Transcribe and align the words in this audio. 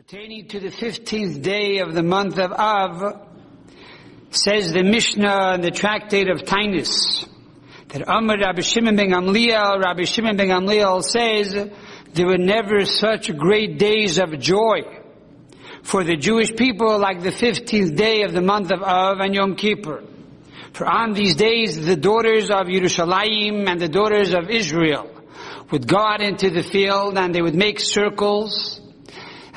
Pertaining 0.00 0.48
to 0.48 0.60
the 0.60 0.70
15th 0.70 1.42
day 1.42 1.80
of 1.80 1.92
the 1.92 2.02
month 2.02 2.38
of 2.38 2.52
Av, 2.52 3.20
says 4.30 4.72
the 4.72 4.82
Mishnah 4.82 5.56
in 5.56 5.60
the 5.60 5.70
tractate 5.70 6.30
of 6.30 6.40
Taanis, 6.40 7.28
that 7.88 8.08
Amr 8.08 8.38
Rabbi 8.38 8.62
Shimon 8.62 8.96
ben 8.96 9.10
Gamliel, 9.10 9.78
Rabbi 9.78 10.04
Shimon 10.04 10.38
ben 10.38 10.48
Gamliel 10.48 11.02
says, 11.04 11.52
there 12.14 12.26
were 12.26 12.38
never 12.38 12.86
such 12.86 13.36
great 13.36 13.78
days 13.78 14.18
of 14.18 14.40
joy 14.40 14.80
for 15.82 16.02
the 16.02 16.16
Jewish 16.16 16.56
people 16.56 16.98
like 16.98 17.22
the 17.22 17.28
15th 17.28 17.94
day 17.94 18.22
of 18.22 18.32
the 18.32 18.40
month 18.40 18.72
of 18.72 18.82
Av 18.82 19.18
and 19.20 19.34
Yom 19.34 19.54
Kippur. 19.54 20.02
For 20.72 20.86
on 20.86 21.12
these 21.12 21.34
days, 21.34 21.84
the 21.84 21.96
daughters 21.96 22.48
of 22.48 22.68
Yerushalayim 22.68 23.68
and 23.68 23.78
the 23.78 23.88
daughters 23.88 24.32
of 24.32 24.48
Israel 24.48 25.10
would 25.70 25.86
go 25.86 25.98
out 25.98 26.22
into 26.22 26.48
the 26.48 26.62
field 26.62 27.18
and 27.18 27.34
they 27.34 27.42
would 27.42 27.54
make 27.54 27.78
circles 27.78 28.80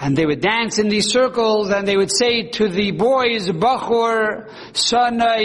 and 0.04 0.18
they 0.18 0.26
would 0.26 0.42
dance 0.42 0.80
in 0.80 0.90
these 0.90 1.10
circles 1.10 1.70
and 1.70 1.88
they 1.88 1.96
would 1.96 2.12
say 2.12 2.50
to 2.50 2.68
the 2.68 2.92
boys, 2.92 3.48
Bachor, 3.48 4.50
son, 4.76 5.22
uh, 5.22 5.38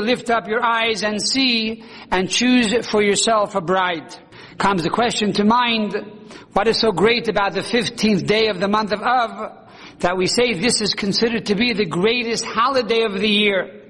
lift 0.00 0.28
up 0.28 0.48
your 0.48 0.60
eyes 0.60 1.04
and 1.04 1.22
see 1.22 1.84
and 2.10 2.28
choose 2.28 2.84
for 2.88 3.00
yourself 3.00 3.54
a 3.54 3.60
bride. 3.60 4.12
Comes 4.58 4.82
the 4.82 4.90
question 4.90 5.32
to 5.34 5.44
mind, 5.44 5.94
what 6.52 6.66
is 6.66 6.80
so 6.80 6.90
great 6.90 7.28
about 7.28 7.52
the 7.52 7.60
15th 7.60 8.26
day 8.26 8.48
of 8.48 8.58
the 8.58 8.66
month 8.66 8.90
of 8.90 9.02
Av 9.02 9.68
that 10.00 10.16
we 10.16 10.26
say 10.26 10.54
this 10.54 10.80
is 10.80 10.94
considered 10.94 11.46
to 11.46 11.54
be 11.54 11.72
the 11.72 11.86
greatest 11.86 12.44
holiday 12.44 13.04
of 13.04 13.20
the 13.20 13.28
year? 13.28 13.84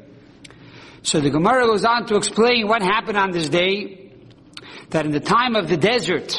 So 1.01 1.23
the 1.23 1.31
Gemara 1.31 1.65
goes 1.65 1.87
on 1.87 2.05
to 2.09 2.17
explain 2.17 2.69
what 2.69 2.83
happened 2.83 3.17
on 3.17 3.31
this 3.31 3.49
day, 3.49 4.13
that 4.91 5.07
in 5.07 5.13
the 5.13 5.21
time 5.21 5.57
of 5.57 5.69
the 5.69 5.79
desert, 5.79 6.39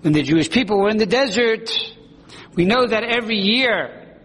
when 0.00 0.14
the 0.14 0.22
Jewish 0.22 0.48
people 0.48 0.78
were 0.78 0.88
in 0.88 0.96
the 0.96 1.04
desert, 1.04 1.70
we 2.60 2.66
know 2.66 2.86
that 2.86 3.04
every 3.04 3.38
year, 3.38 4.18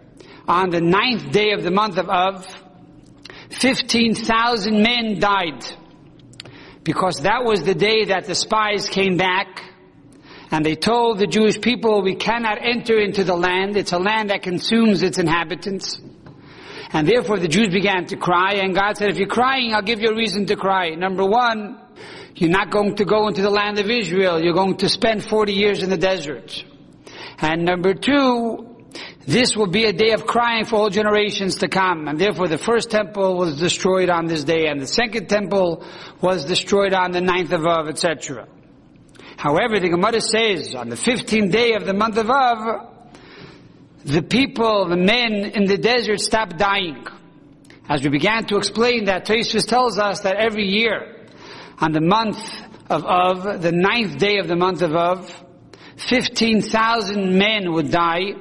on 0.45 0.69
the 0.69 0.81
ninth 0.81 1.31
day 1.31 1.51
of 1.53 1.63
the 1.63 1.71
month 1.71 1.97
of 1.97 2.09
Av, 2.09 2.45
15,000 3.51 4.83
men 4.83 5.21
died. 5.21 5.63
Because 6.83 7.21
that 7.21 7.45
was 7.45 7.63
the 7.63 7.73
day 7.73 8.03
that 8.09 8.25
the 8.25 8.35
spies 8.35 8.89
came 8.89 9.15
back 9.15 9.63
and 10.51 10.65
they 10.65 10.75
told 10.75 11.19
the 11.19 11.27
Jewish 11.27 11.61
people, 11.61 12.01
we 12.01 12.15
cannot 12.15 12.57
enter 12.61 12.99
into 12.99 13.23
the 13.23 13.37
land. 13.37 13.77
It's 13.77 13.93
a 13.93 13.99
land 13.99 14.31
that 14.31 14.41
consumes 14.41 15.01
its 15.01 15.17
inhabitants. 15.17 16.01
And 16.91 17.07
therefore 17.07 17.39
the 17.39 17.47
Jews 17.47 17.69
began 17.69 18.05
to 18.07 18.17
cry 18.17 18.55
and 18.55 18.75
God 18.75 18.97
said, 18.97 19.11
if 19.11 19.17
you're 19.17 19.29
crying, 19.29 19.73
I'll 19.73 19.81
give 19.81 20.01
you 20.01 20.09
a 20.09 20.15
reason 20.17 20.45
to 20.47 20.57
cry. 20.57 20.89
Number 20.89 21.25
one, 21.25 21.79
you're 22.35 22.49
not 22.49 22.69
going 22.69 22.97
to 22.97 23.05
go 23.05 23.29
into 23.29 23.41
the 23.41 23.49
land 23.49 23.79
of 23.79 23.89
Israel. 23.89 24.43
You're 24.43 24.53
going 24.53 24.75
to 24.79 24.89
spend 24.89 25.23
40 25.23 25.53
years 25.53 25.83
in 25.83 25.89
the 25.89 25.95
desert. 25.97 26.65
And 27.39 27.65
number 27.65 27.93
two, 27.93 28.75
this 29.27 29.55
will 29.55 29.67
be 29.67 29.85
a 29.85 29.93
day 29.93 30.11
of 30.11 30.25
crying 30.25 30.65
for 30.65 30.75
all 30.75 30.89
generations 30.89 31.55
to 31.57 31.67
come. 31.67 32.07
And 32.07 32.19
therefore 32.19 32.47
the 32.47 32.57
first 32.57 32.91
temple 32.91 33.37
was 33.37 33.59
destroyed 33.59 34.09
on 34.09 34.25
this 34.25 34.43
day, 34.43 34.67
and 34.67 34.79
the 34.79 34.87
second 34.87 35.27
temple 35.27 35.83
was 36.21 36.45
destroyed 36.45 36.93
on 36.93 37.11
the 37.11 37.21
ninth 37.21 37.51
of 37.51 37.65
Av, 37.65 37.87
etc. 37.87 38.47
However, 39.37 39.79
the 39.79 39.89
Gemara 39.89 40.21
says, 40.21 40.75
on 40.75 40.89
the 40.89 40.95
15th 40.95 41.51
day 41.51 41.73
of 41.73 41.85
the 41.85 41.93
month 41.93 42.17
of 42.17 42.29
Av, 42.29 42.91
the 44.05 44.21
people, 44.21 44.87
the 44.87 44.97
men 44.97 45.33
in 45.33 45.65
the 45.65 45.77
desert 45.77 46.21
stopped 46.21 46.57
dying. 46.57 47.05
As 47.89 48.03
we 48.03 48.09
began 48.09 48.45
to 48.45 48.57
explain 48.57 49.05
that, 49.05 49.25
Tosfos 49.25 49.67
tells 49.67 49.97
us 49.97 50.21
that 50.21 50.37
every 50.37 50.65
year, 50.65 51.27
on 51.79 51.91
the 51.91 52.01
month 52.01 52.39
of 52.89 53.03
Av, 53.03 53.61
the 53.61 53.71
ninth 53.71 54.17
day 54.17 54.37
of 54.37 54.47
the 54.47 54.55
month 54.55 54.81
of 54.81 54.95
Av, 54.95 55.44
15,000 55.97 57.37
men 57.37 57.71
would 57.73 57.91
die. 57.91 58.33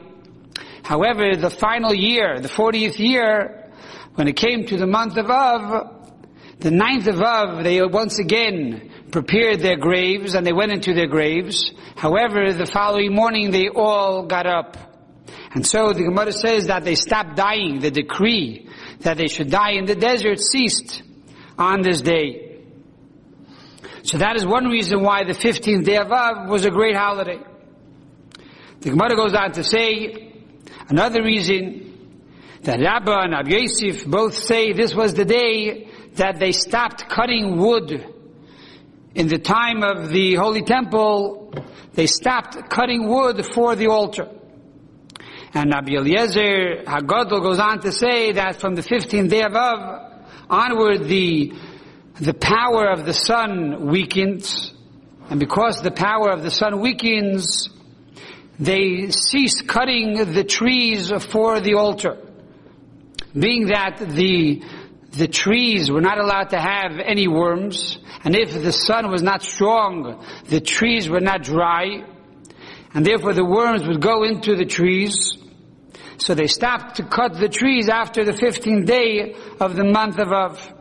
However, 0.83 1.37
the 1.37 1.51
final 1.51 1.95
year, 1.95 2.41
the 2.41 2.49
40th 2.49 2.99
year, 2.99 3.71
when 4.15 4.29
it 4.29 4.37
came 4.37 4.67
to 4.67 4.77
the 4.77 4.87
month 4.87 5.17
of 5.17 5.31
Av, 5.31 6.11
the 6.59 6.71
ninth 6.71 7.07
of 7.07 7.21
Av, 7.21 7.65
they 7.65 7.83
once 7.83 8.19
again 8.19 8.91
prepared 9.11 9.61
their 9.61 9.77
graves 9.77 10.35
and 10.35 10.47
they 10.47 10.53
went 10.53 10.73
into 10.73 10.95
their 10.95 11.07
graves. 11.07 11.73
However, 11.97 12.53
the 12.53 12.67
following 12.67 13.15
morning 13.15 13.51
they 13.51 13.69
all 13.69 14.27
got 14.27 14.47
up. 14.47 14.77
And 15.55 15.65
so 15.65 15.93
the 15.93 16.03
Gemara 16.03 16.33
says 16.33 16.67
that 16.67 16.85
they 16.85 16.97
stopped 16.97 17.37
dying. 17.37 17.79
The 17.79 17.91
decree 17.91 18.69
that 19.01 19.17
they 19.17 19.29
should 19.29 19.51
die 19.51 19.73
in 19.73 19.85
the 19.85 19.95
desert 19.95 20.41
ceased 20.41 21.03
on 21.57 21.83
this 21.83 22.01
day. 22.01 22.44
So 24.05 24.19
that 24.19 24.37
is 24.37 24.45
one 24.45 24.67
reason 24.67 25.03
why 25.03 25.25
the 25.25 25.33
15th 25.33 25.87
day 25.87 25.97
of 25.97 26.13
Av 26.13 26.47
was 26.51 26.67
a 26.67 26.71
great 26.71 26.95
holiday. 26.95 27.39
The 28.81 28.91
Gemara 28.91 29.17
goes 29.17 29.35
on 29.35 29.53
to 29.53 29.65
say, 29.65 30.31
another 30.91 31.23
reason 31.23 32.21
that 32.65 32.81
Rabbah 32.81 33.23
and 33.23 33.33
Rav 33.33 33.49
Yosef 33.49 34.07
both 34.07 34.37
say 34.37 34.75
this 34.75 34.95
was 34.95 35.15
the 35.15 35.25
day 35.25 35.89
that 36.17 36.39
they 36.39 36.53
stopped 36.53 37.09
cutting 37.09 37.57
wood. 37.57 38.07
In 39.15 39.29
the 39.29 39.39
time 39.39 39.83
of 39.83 40.11
the 40.11 40.35
Holy 40.35 40.63
Temple, 40.63 41.55
they 41.95 42.07
stopped 42.07 42.69
cutting 42.69 43.09
wood 43.09 43.47
for 43.55 43.75
the 43.75 43.87
altar. 43.87 44.29
And 45.55 45.73
Rabbi 45.73 45.93
Eliezer 45.95 46.83
Hagadol 46.87 47.41
goes 47.43 47.59
on 47.59 47.81
to 47.81 47.91
say 47.91 48.33
that 48.33 48.61
from 48.61 48.75
the 48.75 48.83
15th 48.83 49.31
day 49.31 49.45
of 49.45 49.55
Av 49.55 50.27
onward, 50.51 51.05
the 51.05 51.55
the 52.21 52.35
power 52.35 52.91
of 52.91 53.05
the 53.05 53.13
sun 53.13 53.89
weakens, 53.89 54.73
and 55.31 55.41
because 55.41 55.83
the 55.83 55.91
power 55.91 56.31
of 56.31 56.43
the 56.43 56.51
sun 56.51 56.81
weakens, 56.81 57.69
they 58.59 59.11
cease 59.11 59.63
cutting 59.63 60.33
the 60.33 60.45
trees 60.45 61.11
for 61.31 61.61
the 61.61 61.75
altar. 61.75 62.17
Being 63.37 63.67
that 63.67 63.99
the, 63.99 64.63
the 65.11 65.27
trees 65.27 65.91
were 65.91 66.01
not 66.01 66.19
allowed 66.19 66.51
to 66.51 66.61
have 66.61 67.01
any 67.05 67.27
worms, 67.27 67.99
and 68.23 68.37
if 68.37 68.53
the 68.53 68.71
sun 68.71 69.11
was 69.11 69.23
not 69.23 69.43
strong, 69.43 70.25
the 70.45 70.61
trees 70.61 71.09
were 71.09 71.21
not 71.21 71.43
dry, 71.43 72.05
and 72.95 73.05
therefore 73.05 73.35
the 73.35 73.45
worms 73.45 73.85
would 73.89 74.01
go 74.01 74.23
into 74.23 74.55
the 74.55 74.67
trees, 74.67 75.37
so 76.19 76.33
they 76.35 76.47
stopped 76.47 76.97
to 76.97 77.03
cut 77.03 77.35
the 77.41 77.49
trees 77.49 77.89
after 77.89 78.25
the 78.25 78.33
15th 78.33 78.87
day 78.87 79.35
of 79.59 79.75
the 79.75 79.85
month 79.85 80.21
of 80.21 80.31
Av. 80.33 80.74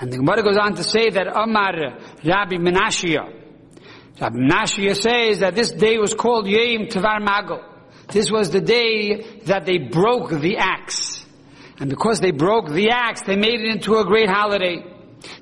And 0.00 0.10
the 0.10 0.16
Gemara 0.16 0.42
goes 0.42 0.56
on 0.56 0.74
to 0.76 0.82
say 0.82 1.10
that 1.10 1.26
Amar 1.28 1.98
Rabbi 2.24 2.56
Menashia, 2.56 3.40
Rabbi 4.18 4.36
Menashia 4.36 4.96
says 4.96 5.40
that 5.40 5.54
this 5.54 5.72
day 5.72 5.98
was 5.98 6.14
called 6.14 6.46
Yom 6.46 6.86
Magol. 6.86 7.62
This 8.08 8.30
was 8.30 8.50
the 8.50 8.62
day 8.62 9.40
that 9.44 9.66
they 9.66 9.78
broke 9.78 10.30
the 10.30 10.56
axe. 10.56 11.24
And 11.78 11.88
because 11.90 12.20
they 12.20 12.30
broke 12.30 12.68
the 12.70 12.90
axe, 12.90 13.22
they 13.22 13.36
made 13.36 13.60
it 13.60 13.70
into 13.74 13.96
a 13.98 14.04
great 14.04 14.28
holiday. 14.28 14.84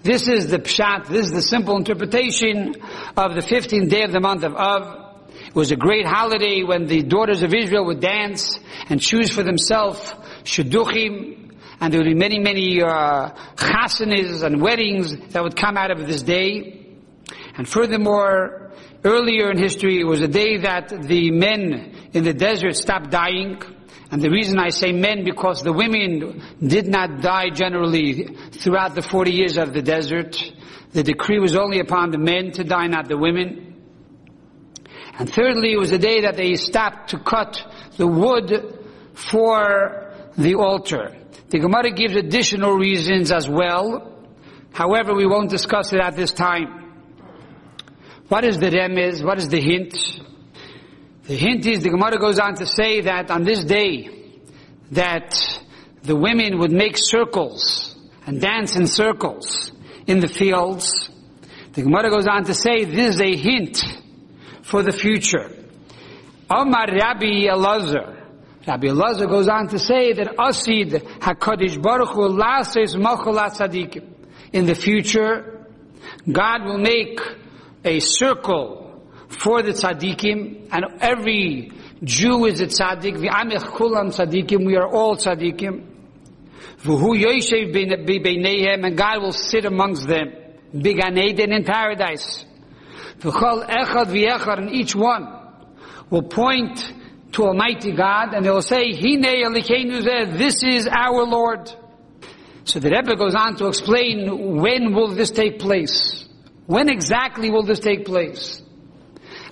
This 0.02 0.28
is 0.28 0.48
the 0.48 0.58
pshat, 0.58 1.06
this 1.06 1.26
is 1.26 1.32
the 1.32 1.42
simple 1.42 1.76
interpretation 1.76 2.74
of 3.16 3.34
the 3.34 3.40
15th 3.40 3.88
day 3.88 4.02
of 4.02 4.12
the 4.12 4.20
month 4.20 4.42
of 4.42 4.54
Av. 4.54 5.06
It 5.46 5.54
was 5.54 5.70
a 5.70 5.76
great 5.76 6.04
holiday 6.04 6.62
when 6.62 6.86
the 6.86 7.02
daughters 7.02 7.42
of 7.42 7.54
Israel 7.54 7.86
would 7.86 8.00
dance 8.00 8.58
and 8.88 9.00
choose 9.00 9.30
for 9.30 9.42
themselves 9.42 10.00
shidduchim, 10.42 11.37
and 11.80 11.92
there 11.92 12.00
would 12.00 12.08
be 12.08 12.14
many, 12.14 12.38
many 12.38 12.82
uh, 12.82 13.30
and 14.42 14.60
weddings 14.60 15.16
that 15.32 15.42
would 15.42 15.56
come 15.56 15.76
out 15.76 15.90
of 15.90 16.06
this 16.06 16.22
day. 16.22 16.86
And 17.56 17.68
furthermore, 17.68 18.72
earlier 19.04 19.50
in 19.50 19.58
history, 19.58 20.00
it 20.00 20.04
was 20.04 20.20
a 20.20 20.28
day 20.28 20.58
that 20.58 20.88
the 20.88 21.30
men 21.30 22.10
in 22.12 22.24
the 22.24 22.34
desert 22.34 22.74
stopped 22.76 23.10
dying. 23.10 23.62
And 24.10 24.20
the 24.20 24.30
reason 24.30 24.58
I 24.58 24.70
say 24.70 24.90
men, 24.92 25.24
because 25.24 25.62
the 25.62 25.72
women 25.72 26.42
did 26.66 26.88
not 26.88 27.20
die 27.20 27.50
generally 27.50 28.24
throughout 28.52 28.94
the 28.94 29.02
40 29.02 29.30
years 29.30 29.58
of 29.58 29.72
the 29.72 29.82
desert. 29.82 30.36
The 30.92 31.02
decree 31.02 31.38
was 31.38 31.54
only 31.54 31.78
upon 31.80 32.10
the 32.10 32.18
men 32.18 32.52
to 32.52 32.64
die, 32.64 32.86
not 32.86 33.08
the 33.08 33.18
women. 33.18 33.76
And 35.18 35.32
thirdly, 35.32 35.72
it 35.72 35.78
was 35.78 35.92
a 35.92 35.98
day 35.98 36.22
that 36.22 36.36
they 36.36 36.54
stopped 36.54 37.10
to 37.10 37.18
cut 37.18 37.62
the 37.96 38.06
wood 38.06 38.78
for 39.14 40.07
the 40.38 40.54
altar. 40.54 41.16
The 41.50 41.58
Gemara 41.58 41.90
gives 41.90 42.14
additional 42.14 42.74
reasons 42.74 43.32
as 43.32 43.48
well. 43.48 44.14
However, 44.72 45.14
we 45.14 45.26
won't 45.26 45.50
discuss 45.50 45.92
it 45.92 46.00
at 46.00 46.14
this 46.14 46.32
time. 46.32 46.94
What 48.28 48.44
is 48.44 48.58
the 48.58 48.70
remez? 48.70 49.24
What 49.24 49.38
is 49.38 49.48
the 49.48 49.60
hint? 49.60 49.98
The 51.24 51.36
hint 51.36 51.66
is 51.66 51.82
the 51.82 51.90
Gemara 51.90 52.18
goes 52.18 52.38
on 52.38 52.54
to 52.56 52.66
say 52.66 53.00
that 53.02 53.30
on 53.30 53.42
this 53.42 53.64
day, 53.64 54.10
that 54.92 55.34
the 56.02 56.14
women 56.14 56.58
would 56.58 56.72
make 56.72 56.96
circles 56.96 57.96
and 58.26 58.40
dance 58.40 58.76
in 58.76 58.86
circles 58.86 59.72
in 60.06 60.20
the 60.20 60.28
fields. 60.28 61.10
The 61.72 61.82
Gemara 61.82 62.10
goes 62.10 62.26
on 62.26 62.44
to 62.44 62.54
say 62.54 62.84
this 62.84 63.16
is 63.16 63.20
a 63.20 63.36
hint 63.36 63.82
for 64.62 64.82
the 64.82 64.92
future. 64.92 65.50
Omar 66.50 66.86
Rabbi 66.92 67.46
Elazar, 67.46 68.17
Rabbi 68.68 68.88
Elazar 68.88 69.28
goes 69.28 69.48
on 69.48 69.68
to 69.68 69.78
say 69.78 70.12
that 70.12 70.34
Asid 70.38 70.90
HaKadosh 71.20 71.80
Baruch 71.80 72.10
Hu 72.10 72.28
Lases 72.28 72.94
Tzadikim. 72.94 74.04
In 74.52 74.66
the 74.66 74.74
future, 74.74 75.66
God 76.30 76.64
will 76.64 76.78
make 76.78 77.18
a 77.84 77.98
circle 78.00 79.02
for 79.28 79.62
the 79.62 79.72
tzaddikim, 79.72 80.68
and 80.70 80.84
every 81.00 81.70
Jew 82.02 82.46
is 82.46 82.60
a 82.60 82.66
tzaddik, 82.66 83.16
v'amech 83.16 83.64
kulam 83.76 84.08
tzaddikim, 84.08 84.64
we 84.64 84.76
are 84.76 84.88
all 84.88 85.16
tzaddikim. 85.16 85.86
V'hu 86.82 87.22
yoshev 87.22 87.74
b'neihem, 87.74 88.86
and 88.86 88.96
God 88.96 89.22
will 89.22 89.32
sit 89.32 89.64
amongst 89.64 90.06
them. 90.06 90.32
Bigan 90.74 91.18
Eden 91.18 91.52
in 91.52 91.64
paradise. 91.64 92.44
V'chol 93.20 93.66
echad 93.66 94.06
v'echad, 94.06 94.58
and 94.58 94.70
each 94.70 94.94
one 94.94 95.26
will 96.10 96.22
point 96.22 96.92
to 97.32 97.44
Almighty 97.44 97.92
God, 97.92 98.34
and 98.34 98.44
they 98.44 98.50
will 98.50 98.62
say, 98.62 98.92
Hine 98.92 99.22
Elokeinu 99.22 100.38
this 100.38 100.62
is 100.62 100.86
our 100.86 101.24
Lord. 101.24 101.70
So 102.64 102.80
the 102.80 102.90
Rebbe 102.90 103.16
goes 103.16 103.34
on 103.34 103.56
to 103.56 103.66
explain 103.66 104.60
when 104.60 104.94
will 104.94 105.08
this 105.08 105.30
take 105.30 105.58
place? 105.58 106.26
When 106.66 106.88
exactly 106.88 107.50
will 107.50 107.62
this 107.62 107.80
take 107.80 108.04
place? 108.04 108.62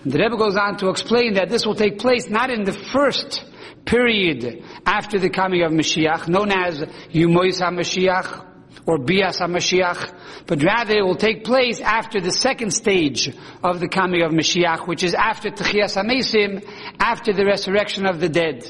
And 0.04 0.12
the 0.12 0.18
Rebbe 0.18 0.36
goes 0.36 0.56
on 0.56 0.76
to 0.78 0.88
explain 0.90 1.34
that 1.34 1.48
this 1.48 1.66
will 1.66 1.74
take 1.74 1.98
place 1.98 2.28
not 2.28 2.50
in 2.50 2.64
the 2.64 2.72
first 2.72 3.44
period 3.86 4.64
after 4.84 5.18
the 5.18 5.30
coming 5.30 5.62
of 5.62 5.72
Mashiach, 5.72 6.28
known 6.28 6.50
as 6.50 6.80
Yumois 7.12 7.60
HaMashiach, 7.60 8.44
or 8.86 8.98
Bias 8.98 9.40
HaMashiach, 9.40 10.46
but 10.46 10.62
rather 10.62 10.96
it 10.96 11.02
will 11.02 11.16
take 11.16 11.44
place 11.44 11.80
after 11.80 12.20
the 12.20 12.30
second 12.30 12.70
stage 12.70 13.34
of 13.62 13.80
the 13.80 13.88
coming 13.88 14.22
of 14.22 14.30
Mashiach, 14.30 14.86
which 14.86 15.02
is 15.02 15.12
after 15.12 15.50
Techias 15.50 15.96
HaMesim, 15.96 16.64
after 17.00 17.32
the 17.32 17.44
resurrection 17.44 18.06
of 18.06 18.20
the 18.20 18.28
dead. 18.28 18.64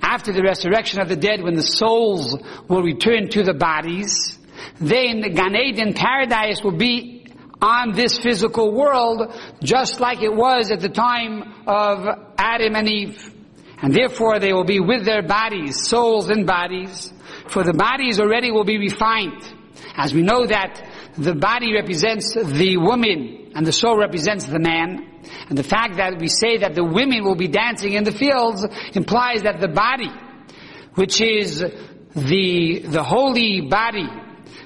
After 0.00 0.32
the 0.32 0.42
resurrection 0.42 1.00
of 1.00 1.08
the 1.08 1.16
dead, 1.16 1.42
when 1.42 1.54
the 1.54 1.62
souls 1.62 2.36
will 2.68 2.82
return 2.82 3.28
to 3.30 3.42
the 3.42 3.54
bodies, 3.54 4.38
then 4.80 5.20
the 5.20 5.30
Gan 5.30 5.54
Eden 5.54 5.94
paradise 5.94 6.62
will 6.62 6.76
be 6.76 7.26
on 7.62 7.92
this 7.92 8.18
physical 8.18 8.74
world, 8.74 9.32
just 9.62 10.00
like 10.00 10.20
it 10.20 10.34
was 10.34 10.70
at 10.70 10.80
the 10.80 10.88
time 10.88 11.64
of 11.66 12.06
Adam 12.36 12.76
and 12.76 12.88
Eve. 12.88 13.32
And 13.80 13.94
therefore 13.94 14.38
they 14.38 14.52
will 14.52 14.64
be 14.64 14.80
with 14.80 15.04
their 15.04 15.22
bodies, 15.22 15.86
souls 15.86 16.28
and 16.28 16.46
bodies, 16.46 17.13
for 17.48 17.62
the 17.62 17.72
bodies 17.72 18.20
already 18.20 18.50
will 18.50 18.64
be 18.64 18.78
refined. 18.78 19.42
As 19.96 20.14
we 20.14 20.22
know 20.22 20.46
that 20.46 20.86
the 21.16 21.34
body 21.34 21.72
represents 21.72 22.34
the 22.34 22.76
woman 22.76 23.52
and 23.54 23.66
the 23.66 23.72
soul 23.72 23.96
represents 23.96 24.46
the 24.46 24.58
man. 24.58 25.22
And 25.48 25.56
the 25.56 25.62
fact 25.62 25.96
that 25.96 26.18
we 26.18 26.28
say 26.28 26.58
that 26.58 26.74
the 26.74 26.84
women 26.84 27.24
will 27.24 27.36
be 27.36 27.48
dancing 27.48 27.92
in 27.92 28.04
the 28.04 28.12
fields 28.12 28.66
implies 28.94 29.42
that 29.42 29.60
the 29.60 29.68
body, 29.68 30.10
which 30.94 31.20
is 31.20 31.60
the, 32.14 32.80
the 32.84 33.02
holy 33.02 33.62
body 33.62 34.08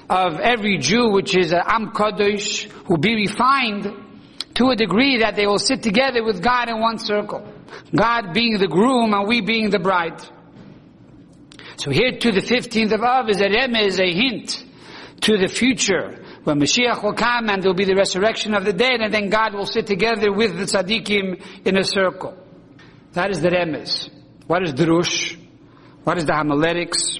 of 0.09 0.39
every 0.39 0.77
Jew, 0.79 1.11
which 1.11 1.37
is 1.37 1.51
a 1.51 1.61
Am 1.71 1.91
Kadosh, 1.91 2.67
will 2.87 2.97
be 2.97 3.15
refined 3.15 3.87
to 4.55 4.69
a 4.69 4.75
degree 4.75 5.19
that 5.19 5.35
they 5.35 5.45
will 5.45 5.59
sit 5.59 5.83
together 5.83 6.23
with 6.23 6.41
God 6.41 6.67
in 6.69 6.79
one 6.79 6.97
circle. 6.97 7.47
God 7.95 8.33
being 8.33 8.57
the 8.57 8.67
groom 8.67 9.13
and 9.13 9.27
we 9.27 9.41
being 9.41 9.69
the 9.69 9.79
bride. 9.79 10.21
So 11.79 11.91
here 11.91 12.11
to 12.11 12.31
the 12.33 12.41
15th 12.41 12.91
of 12.91 13.01
Av 13.01 13.29
is 13.29 13.39
a 13.39 13.47
remez, 13.47 14.01
a 14.01 14.13
hint 14.13 14.65
to 15.21 15.37
the 15.37 15.47
future 15.47 16.21
when 16.43 16.59
Mashiach 16.59 17.01
will 17.01 17.13
come 17.13 17.47
and 17.47 17.63
there 17.63 17.69
will 17.69 17.77
be 17.77 17.85
the 17.85 17.95
resurrection 17.95 18.53
of 18.53 18.65
the 18.65 18.73
dead 18.73 18.99
and 18.99 19.13
then 19.13 19.29
God 19.29 19.53
will 19.53 19.65
sit 19.65 19.87
together 19.87 20.29
with 20.29 20.57
the 20.57 20.65
tzaddikim 20.65 21.41
in 21.65 21.77
a 21.77 21.85
circle. 21.85 22.37
That 23.13 23.31
is 23.31 23.39
the 23.39 23.47
remez. 23.47 24.09
What 24.45 24.63
is 24.63 24.73
Drush? 24.73 25.37
What 26.03 26.17
is 26.17 26.25
the 26.25 26.33
homiletics? 26.33 27.17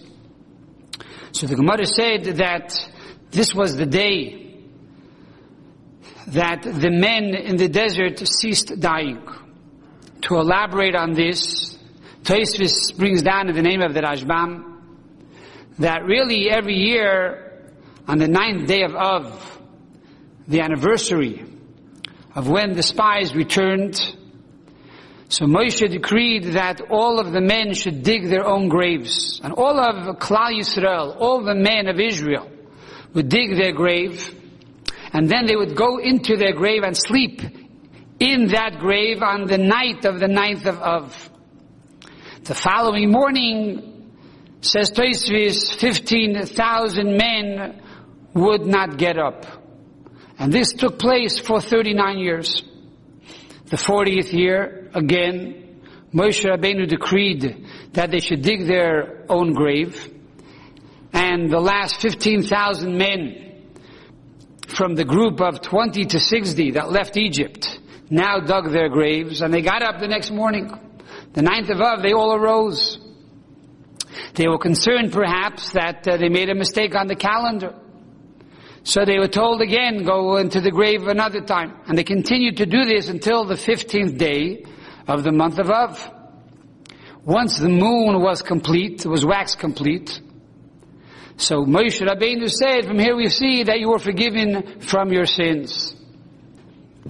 So 1.31 1.47
the 1.47 1.55
Gemara 1.55 1.85
said 1.85 2.25
that 2.35 2.73
this 3.31 3.55
was 3.55 3.77
the 3.77 3.85
day 3.85 4.57
that 6.27 6.63
the 6.63 6.91
men 6.91 7.33
in 7.33 7.55
the 7.55 7.69
desert 7.69 8.19
ceased 8.27 8.77
dying. 8.77 9.25
To 10.23 10.35
elaborate 10.35 10.95
on 10.95 11.13
this, 11.13 11.78
Tosfos 12.29 12.95
brings 12.95 13.23
down 13.23 13.49
in 13.49 13.55
the 13.55 13.63
name 13.63 13.81
of 13.81 13.95
the 13.95 14.01
Rashbam 14.01 14.63
that 15.79 16.05
really 16.05 16.47
every 16.47 16.75
year 16.75 17.73
on 18.07 18.19
the 18.19 18.27
ninth 18.27 18.67
day 18.67 18.83
of 18.83 18.93
Av, 18.93 19.59
the 20.47 20.61
anniversary 20.61 21.43
of 22.35 22.47
when 22.47 22.75
the 22.75 22.83
spies 22.83 23.33
returned, 23.33 23.95
so 25.29 25.45
Moshe 25.45 25.89
decreed 25.89 26.53
that 26.53 26.81
all 26.91 27.19
of 27.19 27.31
the 27.31 27.41
men 27.41 27.73
should 27.73 28.03
dig 28.03 28.29
their 28.29 28.45
own 28.45 28.69
graves. 28.69 29.41
And 29.43 29.51
all 29.53 29.79
of 29.79 30.19
Klal 30.19 30.53
Yisrael, 30.53 31.15
all 31.19 31.41
the 31.41 31.55
men 31.55 31.87
of 31.87 31.99
Israel, 31.99 32.47
would 33.15 33.29
dig 33.29 33.57
their 33.57 33.71
grave. 33.71 34.35
And 35.13 35.27
then 35.27 35.47
they 35.47 35.55
would 35.55 35.75
go 35.75 35.97
into 35.97 36.37
their 36.37 36.53
grave 36.53 36.83
and 36.83 36.95
sleep 36.95 37.41
in 38.19 38.49
that 38.49 38.77
grave 38.77 39.23
on 39.23 39.45
the 39.45 39.57
night 39.57 40.05
of 40.05 40.19
the 40.19 40.27
ninth 40.27 40.67
of 40.67 40.79
Av. 40.79 41.28
The 42.49 42.55
following 42.55 43.11
morning, 43.11 44.11
says 44.61 44.89
Tosfos, 44.89 45.75
15,000 45.75 47.15
men 47.15 47.79
would 48.33 48.65
not 48.65 48.97
get 48.97 49.19
up. 49.19 49.45
And 50.39 50.51
this 50.51 50.73
took 50.73 50.97
place 50.97 51.37
for 51.37 51.61
39 51.61 52.17
years. 52.17 52.63
The 53.67 53.77
40th 53.77 54.33
year, 54.33 54.89
again, 54.95 55.79
Moshe 56.11 56.43
Rabbeinu 56.43 56.87
decreed 56.87 57.67
that 57.93 58.09
they 58.09 58.19
should 58.19 58.41
dig 58.41 58.65
their 58.65 59.25
own 59.29 59.53
grave. 59.53 60.11
And 61.13 61.51
the 61.51 61.59
last 61.59 62.01
15,000 62.01 62.97
men 62.97 63.75
from 64.67 64.95
the 64.95 65.05
group 65.05 65.39
of 65.39 65.61
20 65.61 66.03
to 66.05 66.19
60 66.19 66.71
that 66.71 66.89
left 66.89 67.15
Egypt 67.15 67.79
now 68.09 68.39
dug 68.39 68.71
their 68.71 68.89
graves 68.89 69.43
and 69.43 69.53
they 69.53 69.61
got 69.61 69.83
up 69.83 69.99
the 69.99 70.07
next 70.07 70.31
morning. 70.31 70.88
The 71.33 71.41
ninth 71.41 71.69
of 71.69 71.79
Av, 71.79 72.01
they 72.01 72.13
all 72.13 72.33
arose. 72.33 72.99
They 74.33 74.47
were 74.47 74.57
concerned 74.57 75.11
perhaps 75.11 75.73
that 75.73 76.07
uh, 76.07 76.17
they 76.17 76.29
made 76.29 76.49
a 76.49 76.55
mistake 76.55 76.95
on 76.95 77.07
the 77.07 77.15
calendar. 77.15 77.75
So 78.83 79.05
they 79.05 79.19
were 79.19 79.27
told 79.27 79.61
again, 79.61 80.03
go 80.03 80.37
into 80.37 80.61
the 80.61 80.71
grave 80.71 81.07
another 81.07 81.41
time. 81.41 81.73
And 81.87 81.97
they 81.97 82.03
continued 82.03 82.57
to 82.57 82.65
do 82.65 82.85
this 82.85 83.09
until 83.09 83.45
the 83.45 83.55
15th 83.55 84.17
day 84.17 84.65
of 85.07 85.23
the 85.23 85.31
month 85.31 85.59
of 85.59 85.69
Av. 85.69 86.11
Once 87.23 87.59
the 87.59 87.69
moon 87.69 88.21
was 88.21 88.41
complete, 88.41 89.05
was 89.05 89.25
wax 89.25 89.55
complete, 89.55 90.21
so 91.39 91.63
Moshe 91.63 92.05
Rabbeinu 92.05 92.49
said, 92.49 92.85
from 92.85 92.99
here 92.99 93.15
we 93.15 93.29
see 93.29 93.63
that 93.63 93.79
you 93.79 93.89
were 93.89 93.99
forgiven 93.99 94.81
from 94.81 95.13
your 95.13 95.25
sins. 95.25 95.95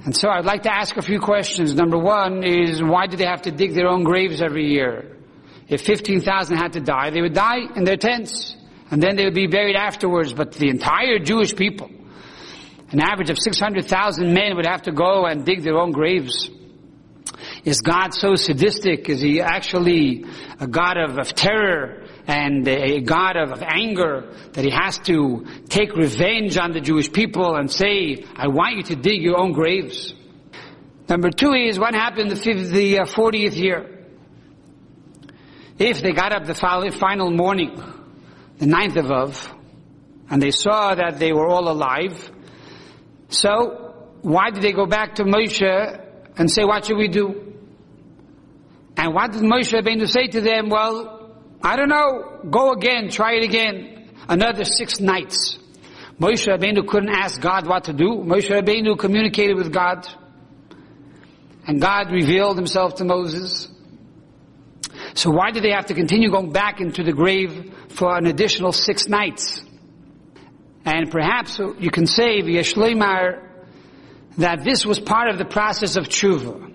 And 0.05 0.15
so 0.15 0.29
I'd 0.29 0.45
like 0.45 0.63
to 0.63 0.73
ask 0.73 0.95
a 0.95 1.01
few 1.01 1.19
questions. 1.19 1.75
Number 1.75 1.97
one 1.97 2.43
is, 2.43 2.81
why 2.81 3.07
do 3.07 3.17
they 3.17 3.25
have 3.25 3.41
to 3.43 3.51
dig 3.51 3.73
their 3.73 3.87
own 3.87 4.03
graves 4.03 4.41
every 4.41 4.71
year? 4.71 5.17
If 5.67 5.81
15,000 5.81 6.57
had 6.57 6.73
to 6.73 6.79
die, 6.79 7.09
they 7.09 7.21
would 7.21 7.33
die 7.33 7.59
in 7.75 7.83
their 7.83 7.97
tents. 7.97 8.55
And 8.91 9.03
then 9.03 9.15
they 9.15 9.25
would 9.25 9.35
be 9.35 9.47
buried 9.47 9.75
afterwards. 9.75 10.33
But 10.33 10.53
the 10.53 10.69
entire 10.69 11.19
Jewish 11.19 11.55
people, 11.55 11.91
an 12.91 13.01
average 13.01 13.29
of 13.29 13.37
600,000 13.37 14.33
men 14.33 14.55
would 14.55 14.65
have 14.65 14.83
to 14.83 14.91
go 14.91 15.25
and 15.25 15.45
dig 15.45 15.63
their 15.63 15.77
own 15.77 15.91
graves. 15.91 16.49
Is 17.65 17.81
God 17.81 18.13
so 18.13 18.35
sadistic? 18.35 19.09
Is 19.09 19.21
he 19.21 19.41
actually 19.41 20.25
a 20.59 20.67
God 20.67 20.97
of, 20.97 21.19
of 21.19 21.33
terror 21.35 22.07
and 22.29 22.67
a 22.67 23.01
God 23.01 23.37
of, 23.37 23.63
anger 23.63 24.31
that 24.53 24.63
he 24.63 24.69
has 24.69 24.99
to 24.99 25.47
take 25.67 25.95
revenge 25.95 26.59
on 26.59 26.73
the 26.73 26.79
Jewish 26.79 27.11
people 27.11 27.55
and 27.55 27.71
say, 27.71 28.23
I 28.35 28.49
want 28.49 28.77
you 28.77 28.83
to 28.83 28.95
dig 28.95 29.23
your 29.23 29.39
own 29.39 29.51
graves? 29.51 30.13
Number 31.09 31.31
two 31.31 31.53
is 31.53 31.79
what 31.79 31.95
happened 31.95 32.29
the, 32.29 32.53
the 32.71 32.99
uh, 32.99 33.05
40th 33.05 33.55
year? 33.55 34.05
If 35.79 36.03
they 36.03 36.11
got 36.11 36.31
up 36.31 36.45
the 36.45 36.53
final 36.53 37.31
morning, 37.31 37.81
the 38.59 38.67
ninth 38.67 38.95
of 38.95 39.09
Av, 39.09 39.55
and 40.29 40.39
they 40.39 40.51
saw 40.51 40.93
that 40.93 41.17
they 41.17 41.33
were 41.33 41.47
all 41.47 41.67
alive. 41.67 42.31
So, 43.29 43.95
why 44.21 44.51
did 44.51 44.61
they 44.61 44.73
go 44.73 44.85
back 44.85 45.15
to 45.15 45.23
Moshe 45.23 46.05
and 46.37 46.51
say, 46.51 46.63
what 46.63 46.85
should 46.85 46.97
we 46.97 47.07
do? 47.07 47.55
And 48.97 49.15
what 49.15 49.31
did 49.31 49.41
Moshe 49.41 49.73
Rabbeinu 49.73 50.07
say 50.07 50.27
to 50.27 50.41
them? 50.41 50.69
Well, 50.69 51.18
I 51.61 51.75
don't 51.75 51.89
know, 51.89 52.39
go 52.49 52.71
again, 52.71 53.09
try 53.09 53.33
it 53.33 53.43
again. 53.43 54.11
Another 54.27 54.63
six 54.63 54.99
nights. 54.99 55.57
Moshe 56.19 56.47
Rabbeinu 56.47 56.87
couldn't 56.87 57.09
ask 57.09 57.39
God 57.41 57.67
what 57.67 57.85
to 57.85 57.93
do. 57.93 58.23
Moshe 58.25 58.49
Rabbeinu 58.49 58.97
communicated 58.97 59.55
with 59.55 59.71
God. 59.73 60.07
And 61.65 61.81
God 61.81 62.11
revealed 62.11 62.57
himself 62.57 62.95
to 62.95 63.05
Moses. 63.05 63.67
So 65.13 65.31
why 65.31 65.51
did 65.51 65.63
they 65.63 65.71
have 65.71 65.87
to 65.87 65.93
continue 65.93 66.29
going 66.29 66.51
back 66.51 66.81
into 66.81 67.03
the 67.03 67.13
grave 67.13 67.73
for 67.89 68.17
an 68.17 68.25
additional 68.25 68.71
six 68.71 69.07
nights? 69.07 69.61
And 70.85 71.11
perhaps 71.11 71.59
you 71.79 71.89
can 71.89 72.05
say 72.05 72.41
via 72.41 72.61
Shleimar 72.61 73.45
that 74.37 74.63
this 74.63 74.85
was 74.85 74.99
part 74.99 75.29
of 75.29 75.37
the 75.37 75.45
process 75.45 75.97
of 75.97 76.05
tshuva. 76.05 76.73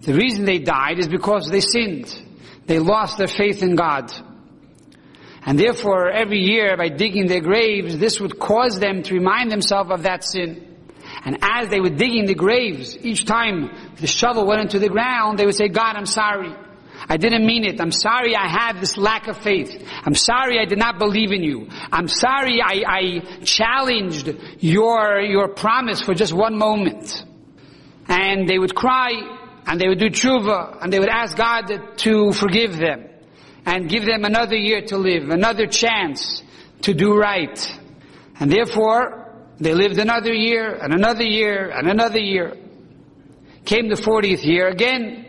The 0.00 0.14
reason 0.14 0.44
they 0.44 0.58
died 0.58 0.98
is 0.98 1.08
because 1.08 1.50
they 1.50 1.60
sinned. 1.60 2.27
They 2.68 2.78
lost 2.78 3.18
their 3.18 3.26
faith 3.26 3.62
in 3.62 3.74
God. 3.74 4.12
And 5.44 5.58
therefore, 5.58 6.10
every 6.10 6.40
year, 6.40 6.76
by 6.76 6.90
digging 6.90 7.26
their 7.26 7.40
graves, 7.40 7.96
this 7.96 8.20
would 8.20 8.38
cause 8.38 8.78
them 8.78 9.02
to 9.04 9.14
remind 9.14 9.50
themselves 9.50 9.90
of 9.90 10.02
that 10.02 10.22
sin. 10.22 10.76
And 11.24 11.38
as 11.40 11.70
they 11.70 11.80
were 11.80 11.88
digging 11.88 12.26
the 12.26 12.34
graves, 12.34 12.96
each 12.98 13.24
time 13.24 13.70
the 13.96 14.06
shovel 14.06 14.46
went 14.46 14.60
into 14.60 14.78
the 14.78 14.90
ground, 14.90 15.38
they 15.38 15.46
would 15.46 15.54
say, 15.54 15.68
God, 15.68 15.96
I'm 15.96 16.04
sorry. 16.04 16.54
I 17.08 17.16
didn't 17.16 17.46
mean 17.46 17.64
it. 17.64 17.80
I'm 17.80 17.92
sorry 17.92 18.36
I 18.36 18.46
had 18.46 18.80
this 18.80 18.98
lack 18.98 19.28
of 19.28 19.38
faith. 19.38 19.82
I'm 20.04 20.14
sorry 20.14 20.58
I 20.58 20.66
did 20.66 20.78
not 20.78 20.98
believe 20.98 21.32
in 21.32 21.42
you. 21.42 21.68
I'm 21.90 22.08
sorry 22.08 22.60
I, 22.60 22.82
I 22.86 23.20
challenged 23.44 24.28
your, 24.60 25.20
your 25.20 25.48
promise 25.48 26.02
for 26.02 26.12
just 26.12 26.34
one 26.34 26.58
moment. 26.58 27.24
And 28.08 28.46
they 28.46 28.58
would 28.58 28.74
cry, 28.74 29.37
and 29.68 29.80
they 29.80 29.86
would 29.86 29.98
do 29.98 30.08
tshuva, 30.08 30.82
and 30.82 30.92
they 30.92 30.98
would 30.98 31.10
ask 31.10 31.36
God 31.36 31.70
to 31.98 32.32
forgive 32.32 32.76
them, 32.76 33.04
and 33.66 33.88
give 33.88 34.04
them 34.06 34.24
another 34.24 34.56
year 34.56 34.80
to 34.86 34.96
live, 34.96 35.28
another 35.28 35.66
chance 35.66 36.42
to 36.82 36.94
do 36.94 37.14
right. 37.14 37.78
And 38.40 38.50
therefore, 38.50 39.36
they 39.60 39.74
lived 39.74 39.98
another 39.98 40.32
year, 40.32 40.74
and 40.74 40.94
another 40.94 41.24
year, 41.24 41.68
and 41.68 41.88
another 41.88 42.18
year. 42.18 42.56
Came 43.64 43.88
the 43.88 43.96
40th 43.96 44.44
year, 44.44 44.68
again, 44.68 45.26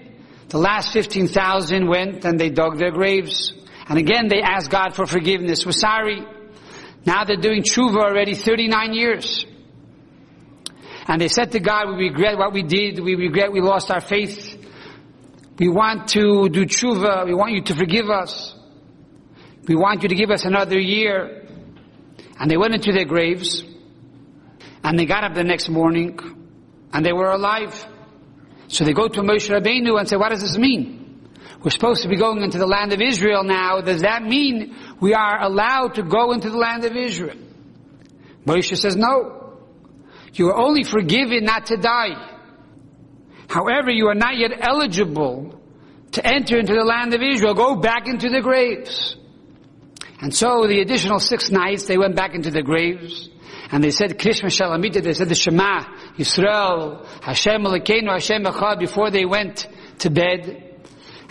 the 0.50 0.58
last 0.58 0.94
15,000 0.94 1.88
went 1.88 2.26
and 2.26 2.40
they 2.40 2.50
dug 2.50 2.80
their 2.80 2.92
graves. 2.92 3.54
And 3.88 4.00
again 4.00 4.28
they 4.30 4.42
asked 4.42 4.72
God 4.72 4.96
for 4.96 5.06
forgiveness. 5.06 5.64
We're 5.64 5.74
sorry. 5.74 6.26
Now 7.06 7.24
they're 7.24 7.38
doing 7.38 7.62
tshuva 7.62 7.98
already 7.98 8.34
39 8.34 8.94
years. 8.94 9.46
And 11.10 11.20
they 11.20 11.28
said 11.28 11.54
to 11.54 11.60
God, 11.60 11.90
we 11.90 12.10
regret 12.10 12.38
what 12.38 12.54
we 12.54 12.62
did. 12.62 13.00
We 13.00 13.16
regret 13.16 13.52
we 13.52 13.62
lost 13.62 13.90
our 13.90 14.00
faith. 14.00 14.56
We 15.58 15.68
want 15.68 16.10
to 16.10 16.50
do 16.50 16.68
tshuva. 16.68 17.26
We 17.26 17.34
want 17.34 17.54
you 17.54 17.64
to 17.64 17.74
forgive 17.76 18.12
us. 18.12 18.54
We 19.68 19.76
want 19.76 20.04
you 20.04 20.10
to 20.10 20.14
give 20.14 20.30
us 20.30 20.46
another 20.46 20.80
year. 20.80 21.48
And 22.40 22.50
they 22.50 22.58
went 22.58 22.76
into 22.76 22.94
their 22.94 23.06
graves. 23.06 23.64
And 24.84 25.00
they 25.00 25.08
got 25.08 25.24
up 25.24 25.34
the 25.34 25.44
next 25.44 25.68
morning. 25.68 26.20
And 26.94 27.04
they 27.04 27.12
were 27.12 27.32
alive. 27.32 27.74
So 28.68 28.86
they 28.86 28.94
go 28.94 29.08
to 29.08 29.22
Moshe 29.22 29.50
Rabbeinu 29.50 30.00
and 30.00 30.08
say, 30.08 30.16
what 30.16 30.30
does 30.30 30.42
this 30.42 30.60
mean? 30.60 31.28
We're 31.64 31.72
supposed 31.72 32.04
to 32.04 32.08
be 32.08 32.18
going 32.18 32.44
into 32.44 32.60
the 32.60 32.68
land 32.68 32.94
of 32.94 33.02
Israel 33.02 33.44
now. 33.44 33.82
Does 33.82 34.04
that 34.04 34.22
mean 34.22 34.76
we 35.02 35.16
are 35.16 35.42
allowed 35.42 35.96
to 35.96 36.04
go 36.04 36.34
into 36.34 36.52
the 36.52 36.58
land 36.58 36.86
of 36.86 36.96
Israel? 36.96 37.36
Moshe 38.46 38.78
says, 38.78 38.96
no. 38.96 39.39
You 40.34 40.50
are 40.50 40.58
only 40.58 40.84
forgiven 40.84 41.46
not 41.46 41.68
to 41.68 41.78
die. 41.78 42.38
However, 43.50 43.90
you 43.90 44.08
are 44.08 44.16
not 44.16 44.38
yet 44.38 44.52
eligible 44.60 45.60
to 46.12 46.26
enter 46.26 46.60
into 46.60 46.74
the 46.74 46.84
land 46.84 47.14
of 47.14 47.22
Israel. 47.22 47.54
Go 47.54 47.76
back 47.76 48.08
into 48.08 48.30
the 48.30 48.42
graves. 48.42 49.16
And 50.22 50.36
so 50.36 50.68
the 50.68 50.82
additional 50.82 51.20
six 51.20 51.50
nights, 51.50 51.86
they 51.86 51.98
went 51.98 52.16
back 52.16 52.36
into 52.36 52.52
the 52.52 52.62
graves. 52.62 53.30
And 53.72 53.84
they 53.84 53.92
said 53.92 54.18
Krishma 54.18 54.50
Shalamita, 54.50 55.02
they 55.02 55.14
said 55.14 55.30
the 55.30 55.36
Shema, 55.36 55.82
Yisrael, 56.18 57.06
Hashem 57.22 57.64
Elokeinu, 57.64 58.12
Hashem 58.12 58.44
Echad 58.44 58.80
before 58.80 59.12
they 59.12 59.26
went 59.26 59.68
to 60.00 60.10
bed. 60.10 60.82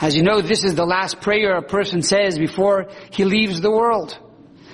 As 0.01 0.17
you 0.17 0.23
know, 0.23 0.41
this 0.41 0.65
is 0.65 0.75
the 0.77 0.85
last 0.85 1.21
prayer 1.21 1.57
a 1.57 1.63
person 1.63 2.03
says 2.03 2.39
before 2.39 2.87
he 3.11 3.25
leaves 3.25 3.61
the 3.61 3.71
world. 3.71 4.17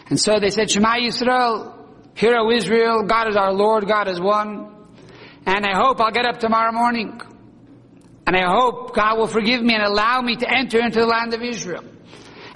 And 0.09 0.21
so 0.21 0.39
they 0.39 0.51
said, 0.51 0.71
Shema 0.71 0.97
Yisrael, 0.97 1.74
Hear, 2.15 2.37
O 2.37 2.51
Israel, 2.51 3.03
God 3.03 3.29
is 3.29 3.37
our 3.37 3.53
Lord, 3.53 3.87
God 3.89 4.09
is 4.09 4.21
one. 4.21 4.71
And 5.47 5.67
I 5.67 5.77
hope 5.77 6.01
I'll 6.01 6.13
get 6.13 6.25
up 6.25 6.39
tomorrow 6.39 6.73
morning. 6.73 7.21
And 8.27 8.37
I 8.37 8.51
hope 8.51 8.95
God 8.95 9.19
will 9.19 9.27
forgive 9.27 9.63
me 9.63 9.75
and 9.75 9.83
allow 9.83 10.21
me 10.23 10.37
to 10.37 10.49
enter 10.49 10.81
into 10.81 11.01
the 11.01 11.07
land 11.07 11.35
of 11.35 11.43
Israel. 11.43 11.85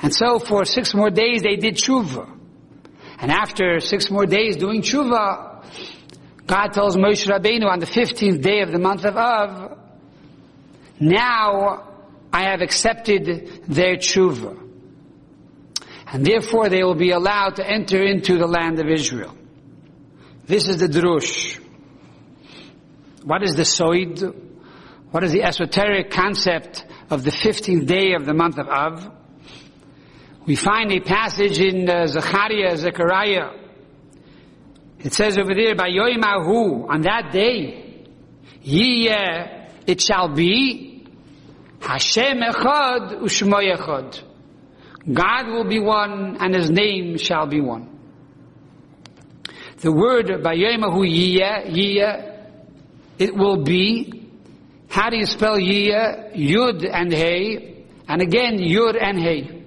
And 0.01 0.15
so 0.15 0.39
for 0.39 0.65
six 0.65 0.95
more 0.95 1.11
days 1.11 1.43
they 1.43 1.57
did 1.57 1.75
tshuva. 1.75 2.37
And 3.21 3.33
after 3.33 3.81
six 3.81 4.11
more 4.11 4.27
days 4.27 4.57
doing 4.57 4.83
tshuva, 4.83 5.65
God 6.47 6.69
tells 6.73 6.97
Moshe 6.97 7.27
Rabbeinu 7.27 7.67
on 7.67 7.81
the 7.81 7.87
15th 7.87 8.41
day 8.41 8.61
of 8.61 8.71
the 8.71 8.79
month 8.79 9.05
of 9.05 9.17
Av, 9.17 9.77
now 11.01 11.89
I 12.33 12.45
have 12.45 12.63
accepted 12.63 13.65
their 13.67 13.97
tshuva. 13.97 14.57
And 16.07 16.25
therefore 16.25 16.69
they 16.69 16.83
will 16.83 16.95
be 16.95 17.11
allowed 17.11 17.57
to 17.57 17.69
enter 17.69 18.03
into 18.03 18.39
the 18.39 18.47
land 18.47 18.79
of 18.79 18.87
Israel. 18.87 19.35
This 20.49 20.67
is 20.67 20.79
the 20.79 20.87
drush. 20.87 21.61
What 23.23 23.43
is 23.43 23.55
the 23.55 23.65
soid? 23.65 24.35
What 25.11 25.23
is 25.23 25.33
the 25.33 25.43
esoteric 25.43 26.11
concept 26.11 26.87
of 27.11 27.23
the 27.23 27.31
15th 27.31 27.87
day 27.87 28.15
of 28.15 28.25
the 28.25 28.33
month 28.33 28.59
of 28.59 28.67
Av? 28.67 29.13
We 30.47 30.57
find 30.57 30.91
a 30.91 31.01
passage 31.01 31.61
in 31.61 31.91
uh, 31.91 32.07
Zechariah, 32.07 32.79
Zechariah. 32.79 33.51
It 35.01 35.13
says 35.13 35.37
over 35.37 35.55
there, 35.55 35.75
by 35.77 35.91
Yoimahu, 35.91 36.89
on 36.89 37.03
that 37.03 37.31
day, 37.31 38.07
Yiyeh, 38.65 39.71
it 39.87 40.01
shall 40.01 40.31
be, 40.31 41.07
Hashem 41.83 42.39
Echad 42.39 43.21
Ushmo 43.21 43.77
Echad. 43.77 44.23
God 45.13 45.49
will 45.49 45.69
be 45.69 45.79
one 45.79 46.39
and 46.41 46.55
His 46.55 46.71
name 46.71 47.19
shall 47.19 47.47
be 47.47 47.61
one. 47.61 47.98
The 49.81 49.93
word 49.93 50.27
Bayomahu 50.27 51.07
Yiyeh, 51.07 51.71
Yiyeh, 51.71 52.47
it 53.19 53.35
will 53.35 53.63
be. 53.63 54.29
How 54.89 55.09
do 55.11 55.17
you 55.17 55.27
spell 55.27 55.57
Yiyeh? 55.57 56.35
Yud 56.35 56.89
and 56.93 57.13
Hey. 57.13 57.85
And 58.09 58.21
again, 58.21 58.59
Yud 58.59 58.97
and 59.01 59.21
Hey. 59.21 59.63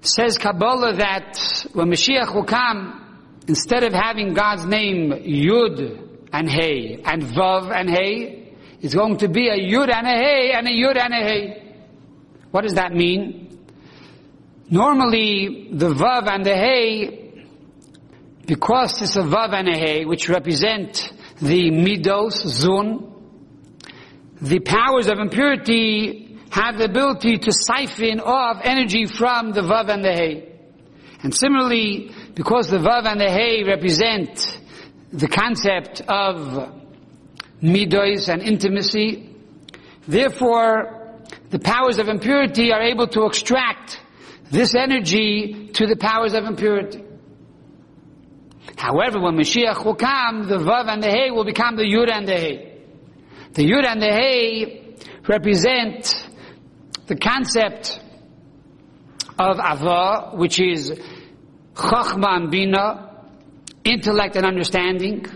Says 0.00 0.38
Kabbalah 0.38 0.94
that 0.94 1.66
when 1.74 1.90
Mashiach 1.90 2.34
will 2.34 2.44
come, 2.44 3.04
instead 3.46 3.82
of 3.82 3.92
having 3.92 4.32
God's 4.32 4.64
name 4.64 5.10
Yud 5.10 6.28
and 6.32 6.48
Hey 6.48 7.02
and 7.04 7.22
Vav 7.22 7.70
and 7.74 7.90
Hey, 7.90 8.54
it's 8.80 8.94
going 8.94 9.18
to 9.18 9.28
be 9.28 9.48
a 9.48 9.58
Yud 9.58 9.92
and 9.92 10.06
a 10.06 10.10
Hey 10.10 10.52
and 10.54 10.66
a 10.66 10.70
Yud 10.70 10.96
and 10.96 11.12
a 11.12 11.16
Hey. 11.16 11.74
What 12.50 12.62
does 12.62 12.74
that 12.74 12.92
mean? 12.92 13.58
Normally, 14.70 15.68
the 15.72 15.90
Vav 15.90 16.28
and 16.30 16.46
the 16.46 16.54
Hey, 16.54 17.17
because 18.48 19.02
it's 19.02 19.16
a 19.16 19.20
Vav 19.20 19.52
and 19.52 19.68
a 19.68 19.78
Hey, 19.78 20.06
which 20.06 20.30
represent 20.30 21.12
the 21.40 21.70
Midos, 21.70 22.46
Zun, 22.46 23.12
the 24.40 24.58
powers 24.60 25.08
of 25.08 25.18
impurity 25.18 26.38
have 26.50 26.78
the 26.78 26.86
ability 26.86 27.36
to 27.36 27.52
siphon 27.52 28.20
off 28.20 28.62
energy 28.64 29.04
from 29.04 29.52
the 29.52 29.60
Vav 29.60 29.90
and 29.90 30.02
the 30.02 30.12
Hey. 30.12 30.48
And 31.22 31.34
similarly, 31.34 32.10
because 32.34 32.70
the 32.70 32.78
Vav 32.78 33.04
and 33.04 33.20
the 33.20 33.30
Hey 33.30 33.64
represent 33.64 34.58
the 35.12 35.28
concept 35.28 36.00
of 36.08 36.72
midos 37.62 38.32
and 38.32 38.40
intimacy, 38.40 39.28
therefore, 40.06 41.18
the 41.50 41.58
powers 41.58 41.98
of 41.98 42.08
impurity 42.08 42.72
are 42.72 42.82
able 42.82 43.08
to 43.08 43.26
extract 43.26 44.00
this 44.50 44.74
energy 44.74 45.68
to 45.74 45.86
the 45.86 45.96
powers 45.96 46.32
of 46.32 46.44
impurity. 46.44 47.04
However, 48.78 49.20
when 49.20 49.34
Mashiach 49.34 49.84
will 49.84 49.96
come, 49.96 50.48
the 50.48 50.58
Vav 50.58 50.86
and 50.88 51.02
the 51.02 51.10
Hey 51.10 51.32
will 51.32 51.44
become 51.44 51.74
the 51.74 51.82
Yud 51.82 52.08
and 52.10 52.28
the 52.28 52.34
Hey. 52.34 52.80
The 53.54 53.64
Yud 53.64 53.84
and 53.84 54.00
the 54.00 54.06
Hey 54.06 54.94
represent 55.26 56.14
the 57.08 57.16
concept 57.16 58.00
of 59.36 59.58
Ava, 59.58 60.30
which 60.34 60.60
is 60.60 60.92
Chachma 61.74 62.36
and 62.36 62.50
Bina, 62.52 63.24
intellect 63.82 64.36
and 64.36 64.46
understanding, 64.46 65.26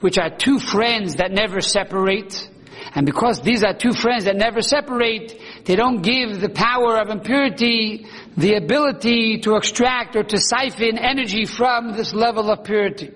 which 0.00 0.18
are 0.18 0.28
two 0.28 0.58
friends 0.58 1.16
that 1.16 1.32
never 1.32 1.62
separate. 1.62 2.46
And 2.94 3.06
because 3.06 3.40
these 3.40 3.64
are 3.64 3.72
two 3.72 3.92
friends 3.92 4.24
that 4.26 4.36
never 4.36 4.60
separate, 4.60 5.40
they 5.64 5.76
don't 5.76 6.02
give 6.02 6.42
the 6.42 6.50
power 6.50 7.00
of 7.00 7.08
impurity 7.08 8.06
the 8.36 8.54
ability 8.54 9.38
to 9.40 9.56
extract 9.56 10.16
or 10.16 10.22
to 10.22 10.38
siphon 10.38 10.98
energy 10.98 11.44
from 11.44 11.92
this 11.92 12.14
level 12.14 12.50
of 12.50 12.64
purity. 12.64 13.10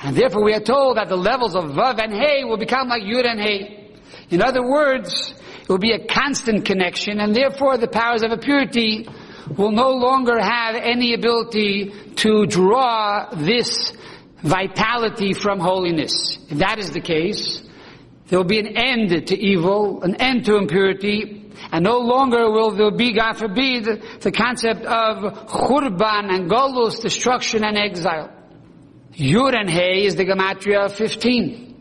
And 0.00 0.16
therefore 0.16 0.44
we 0.44 0.54
are 0.54 0.60
told 0.60 0.96
that 0.96 1.08
the 1.08 1.16
levels 1.16 1.54
of 1.54 1.64
Vav 1.64 2.02
and 2.02 2.12
Hey 2.12 2.44
will 2.44 2.58
become 2.58 2.88
like 2.88 3.02
Yud 3.02 3.24
and 3.24 3.40
Hey. 3.40 3.90
In 4.30 4.42
other 4.42 4.62
words, 4.62 5.34
it 5.62 5.68
will 5.68 5.78
be 5.78 5.92
a 5.92 6.06
constant 6.06 6.64
connection, 6.64 7.20
and 7.20 7.34
therefore 7.34 7.76
the 7.78 7.88
powers 7.88 8.22
of 8.22 8.32
impurity 8.32 9.08
will 9.56 9.70
no 9.70 9.90
longer 9.90 10.38
have 10.38 10.74
any 10.74 11.14
ability 11.14 11.92
to 12.16 12.46
draw 12.46 13.28
this 13.32 13.92
vitality 14.42 15.32
from 15.32 15.60
holiness. 15.60 16.38
If 16.48 16.58
that 16.58 16.78
is 16.78 16.90
the 16.90 17.00
case, 17.00 17.62
there 18.28 18.38
will 18.38 18.44
be 18.44 18.58
an 18.58 18.76
end 18.76 19.28
to 19.28 19.38
evil, 19.38 20.02
an 20.02 20.16
end 20.16 20.44
to 20.46 20.56
impurity, 20.56 21.45
and 21.72 21.84
no 21.84 21.98
longer 21.98 22.50
will 22.50 22.70
there 22.72 22.90
be, 22.90 23.12
God 23.12 23.34
forbid, 23.34 23.84
the 24.20 24.32
concept 24.32 24.82
of 24.82 25.48
churban 25.48 26.32
and 26.32 26.50
golus, 26.50 27.00
destruction 27.00 27.64
and 27.64 27.76
exile. 27.76 28.32
Yud 29.14 29.54
and 29.58 29.70
Hey 29.70 30.04
is 30.04 30.16
the 30.16 30.24
gematria 30.24 30.86
of 30.86 30.94
15. 30.94 31.74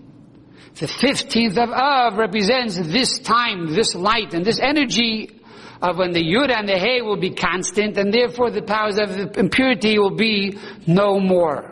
The 0.75 0.88
15th 0.88 1.58
of 1.58 1.70
Av 1.70 2.17
represents 2.17 2.77
this 2.77 3.20
time, 3.20 3.74
this 3.74 3.96
light, 3.96 4.34
and 4.34 4.46
this 4.46 4.60
energy 4.60 5.39
of 5.82 5.98
when 5.98 6.12
the 6.12 6.24
Yud 6.24 6.50
and 6.50 6.67
the 6.67 6.77
Hey 6.77 7.01
will 7.01 7.17
be 7.17 7.32
constant, 7.32 7.98
and 7.98 8.13
therefore 8.13 8.51
the 8.51 8.62
powers 8.62 8.98
of 8.98 9.38
impurity 9.38 10.00
will 10.00 10.15
be 10.15 10.58
no 10.88 11.20
more. 11.20 11.72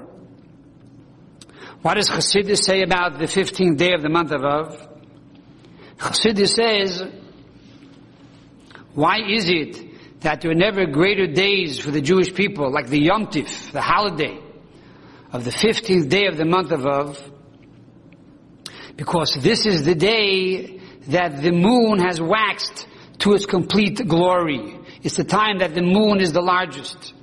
What 1.82 1.96
does 1.96 2.10
Chassidus 2.10 2.64
say 2.64 2.82
about 2.82 3.20
the 3.20 3.26
15th 3.26 3.78
day 3.78 3.94
of 3.94 4.02
the 4.02 4.10
month 4.10 4.32
of 4.32 4.44
Av? 4.44 4.88
Chassidus 5.98 6.54
says, 6.54 7.04
why 8.94 9.20
is 9.28 9.50
it 9.50 10.22
that 10.22 10.42
there 10.42 10.52
are 10.52 10.56
never 10.56 10.86
greater 10.86 11.28
days 11.28 11.80
for 11.80 11.92
the 11.92 12.02
Jewish 12.02 12.34
people, 12.34 12.72
like 12.72 12.88
the 12.88 13.00
Yom 13.00 13.28
Tif, 13.28 13.72
the 13.72 13.82
holiday 13.82 14.40
of 15.32 15.44
the 15.44 15.52
15th 15.52 16.10
day 16.10 16.28
of 16.28 16.38
the 16.38 16.46
month 16.46 16.72
of 16.72 16.86
Av? 16.86 17.32
Because 18.96 19.36
this 19.36 19.66
is 19.66 19.84
the 19.84 19.96
day 19.96 20.80
that 21.08 21.42
the 21.42 21.52
moon 21.52 22.00
has 22.00 22.22
waxed 22.22 22.88
to 23.20 23.34
its 23.34 23.46
complete 23.46 24.08
glory. 24.08 24.80
It's 25.02 25.18
the 25.18 25.24
time 25.24 25.60
that 25.60 25.74
the 25.74 25.82
moon 25.82 26.22
is 26.22 26.32
the 26.32 26.42
largest. 26.42 27.14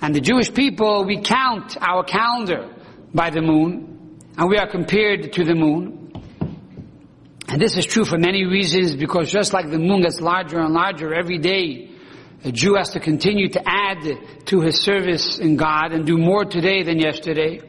And 0.00 0.14
the 0.14 0.20
Jewish 0.20 0.52
people, 0.52 1.04
we 1.04 1.22
count 1.22 1.76
our 1.80 2.04
calendar 2.04 2.74
by 3.14 3.30
the 3.30 3.40
moon, 3.40 4.18
and 4.36 4.48
we 4.48 4.58
are 4.58 4.68
compared 4.68 5.32
to 5.34 5.44
the 5.44 5.54
moon. 5.54 6.05
And 7.48 7.60
this 7.60 7.76
is 7.76 7.86
true 7.86 8.04
for 8.04 8.18
many 8.18 8.44
reasons, 8.44 8.96
because 8.96 9.30
just 9.30 9.52
like 9.52 9.70
the 9.70 9.78
moon 9.78 10.02
gets 10.02 10.20
larger 10.20 10.58
and 10.58 10.74
larger 10.74 11.14
every 11.14 11.38
day, 11.38 11.90
a 12.44 12.52
Jew 12.52 12.74
has 12.74 12.90
to 12.90 13.00
continue 13.00 13.48
to 13.48 13.62
add 13.64 14.46
to 14.46 14.60
his 14.60 14.80
service 14.80 15.38
in 15.38 15.56
God 15.56 15.92
and 15.92 16.04
do 16.04 16.18
more 16.18 16.44
today 16.44 16.82
than 16.82 16.98
yesterday. 16.98 17.60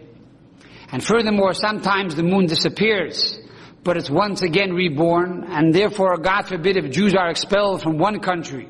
And 0.92 1.04
furthermore, 1.04 1.54
sometimes 1.54 2.16
the 2.16 2.24
moon 2.24 2.48
disappears, 2.48 3.40
but 3.84 3.98
it's 3.98 4.10
once 4.10 4.42
again 4.42 4.74
reborn, 4.74 5.46
and 5.48 5.74
therefore, 5.74 6.18
God 6.18 6.44
forbid, 6.44 6.78
if 6.78 6.92
Jews 6.92 7.14
are 7.14 7.30
expelled 7.30 7.82
from 7.82 7.98
one 7.98 8.20
country, 8.20 8.68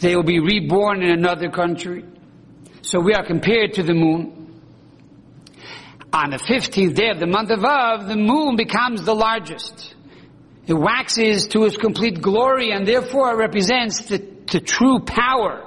they 0.00 0.16
will 0.16 0.24
be 0.24 0.40
reborn 0.40 1.02
in 1.02 1.10
another 1.10 1.48
country. 1.50 2.04
So 2.82 3.00
we 3.00 3.14
are 3.14 3.24
compared 3.24 3.74
to 3.74 3.82
the 3.82 3.94
moon. 3.94 4.60
On 6.12 6.30
the 6.30 6.38
15th 6.38 6.94
day 6.94 7.10
of 7.10 7.18
the 7.18 7.26
month 7.26 7.50
of 7.50 7.64
Av, 7.64 8.06
the 8.06 8.16
moon 8.16 8.56
becomes 8.56 9.04
the 9.04 9.14
largest. 9.14 9.94
It 10.66 10.74
waxes 10.74 11.48
to 11.48 11.64
its 11.64 11.76
complete 11.76 12.22
glory 12.22 12.70
and 12.70 12.86
therefore 12.86 13.36
represents 13.36 14.06
the, 14.06 14.18
the 14.50 14.60
true 14.60 15.00
power 15.00 15.62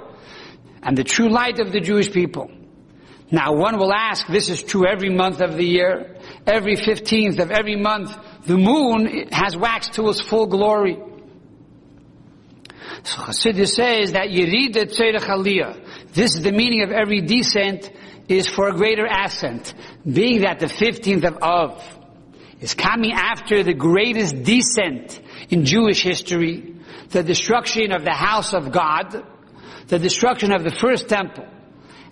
and 0.82 0.96
the 0.96 1.04
true 1.04 1.28
light 1.28 1.60
of 1.60 1.72
the 1.72 1.80
Jewish 1.80 2.10
people. 2.10 2.50
Now 3.30 3.52
one 3.52 3.78
will 3.78 3.92
ask, 3.92 4.26
this 4.26 4.48
is 4.48 4.62
true 4.62 4.86
every 4.86 5.10
month 5.10 5.40
of 5.40 5.56
the 5.56 5.64
year. 5.64 6.16
Every 6.46 6.76
15th 6.76 7.38
of 7.38 7.50
every 7.50 7.76
month, 7.76 8.16
the 8.46 8.56
moon 8.56 9.28
has 9.30 9.56
waxed 9.56 9.94
to 9.94 10.08
its 10.08 10.20
full 10.20 10.46
glory. 10.46 10.98
So 13.04 13.22
Chassidus 13.22 13.74
says 13.74 14.12
that 14.12 14.28
Yerida 14.28 14.86
Tzerech 14.86 15.26
Aliyah, 15.28 16.12
this 16.12 16.34
is 16.34 16.42
the 16.42 16.52
meaning 16.52 16.82
of 16.82 16.90
every 16.90 17.20
descent, 17.20 17.90
is 18.28 18.48
for 18.48 18.68
a 18.68 18.72
greater 18.72 19.06
ascent. 19.06 19.74
Being 20.10 20.40
that 20.40 20.58
the 20.58 20.66
15th 20.66 21.24
of 21.24 21.42
Av 21.42 21.97
is 22.60 22.74
coming 22.74 23.12
after 23.12 23.62
the 23.62 23.74
greatest 23.74 24.42
descent 24.42 25.20
in 25.48 25.64
Jewish 25.64 26.02
history, 26.02 26.74
the 27.10 27.22
destruction 27.22 27.92
of 27.92 28.04
the 28.04 28.12
house 28.12 28.52
of 28.52 28.72
God, 28.72 29.24
the 29.86 29.98
destruction 29.98 30.52
of 30.52 30.64
the 30.64 30.70
first 30.70 31.08
temple, 31.08 31.46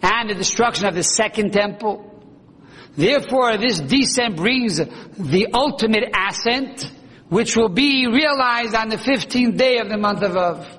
and 0.03 0.31
the 0.31 0.35
destruction 0.35 0.87
of 0.87 0.95
the 0.95 1.03
second 1.03 1.53
temple. 1.53 2.13
Therefore, 2.97 3.59
this 3.59 3.79
descent 3.81 4.37
brings 4.37 4.77
the 4.79 5.49
ultimate 5.53 6.05
ascent, 6.17 6.91
which 7.29 7.57
will 7.57 7.69
be 7.69 8.07
realized 8.07 8.75
on 8.75 8.89
the 8.89 8.97
15th 8.97 9.57
day 9.57 9.79
of 9.79 9.89
the 9.89 9.99
month 9.99 10.23
of 10.23 10.37
Av. 10.37 10.79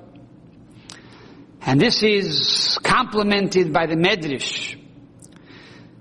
And 1.62 1.80
this 1.80 2.02
is 2.02 2.80
complemented 2.82 3.74
by 3.74 3.86
the 3.86 3.96
Medrash. 3.96 4.76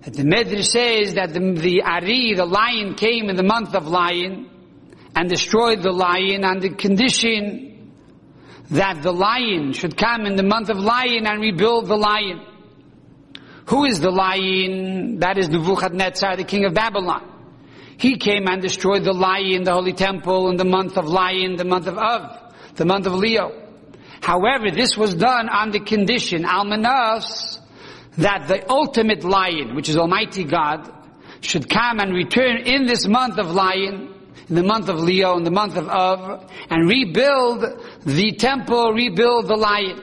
The 0.06 0.22
Medrash 0.22 0.66
says 0.66 1.14
that 1.14 1.34
the, 1.34 1.40
the 1.40 1.82
Ari, 1.82 2.34
the 2.34 2.46
lion, 2.46 2.94
came 2.94 3.28
in 3.28 3.34
the 3.34 3.42
month 3.42 3.74
of 3.74 3.88
lion 3.88 4.48
and 5.16 5.28
destroyed 5.28 5.82
the 5.82 5.90
lion 5.90 6.44
on 6.44 6.60
the 6.60 6.70
condition 6.70 7.92
that 8.70 9.02
the 9.02 9.12
lion 9.12 9.72
should 9.72 9.96
come 9.96 10.26
in 10.26 10.36
the 10.36 10.44
month 10.44 10.70
of 10.70 10.78
lion 10.78 11.26
and 11.26 11.40
rebuild 11.40 11.86
the 11.86 11.96
lion. 11.96 12.40
Who 13.66 13.84
is 13.84 13.98
the 13.98 14.12
lion? 14.12 15.18
That 15.18 15.38
is 15.38 15.48
Nebuchadnezzar, 15.48 16.36
the 16.36 16.44
king 16.44 16.64
of 16.66 16.74
Babylon. 16.74 17.32
He 17.98 18.16
came 18.16 18.46
and 18.46 18.62
destroyed 18.62 19.02
the 19.02 19.12
lion, 19.12 19.64
the 19.64 19.72
holy 19.72 19.92
temple, 19.92 20.50
in 20.50 20.56
the 20.56 20.64
month 20.64 20.96
of 20.96 21.06
lion, 21.06 21.56
the 21.56 21.64
month 21.64 21.88
of 21.88 21.98
Av, 21.98 22.54
the 22.76 22.84
month 22.84 23.06
of 23.06 23.14
Leo. 23.14 23.50
However, 24.20 24.70
this 24.70 24.96
was 24.96 25.14
done 25.14 25.48
on 25.48 25.72
the 25.72 25.80
condition, 25.80 26.44
Almanas, 26.44 27.58
that 28.18 28.48
the 28.48 28.68
ultimate 28.70 29.24
lion, 29.24 29.74
which 29.74 29.88
is 29.88 29.96
Almighty 29.96 30.44
God, 30.44 30.92
should 31.40 31.68
come 31.68 32.00
and 32.00 32.14
return 32.14 32.58
in 32.58 32.86
this 32.86 33.06
month 33.06 33.38
of 33.38 33.50
lion, 33.50 34.12
in 34.48 34.54
the 34.54 34.62
month 34.62 34.88
of 34.88 34.98
Leo, 34.98 35.36
in 35.36 35.44
the 35.44 35.50
month 35.50 35.76
of 35.76 35.88
Av, 35.88 36.50
and 36.70 36.88
rebuild 36.88 37.64
the 38.04 38.32
temple, 38.32 38.92
rebuild 38.92 39.48
the 39.48 39.56
lion. 39.56 40.02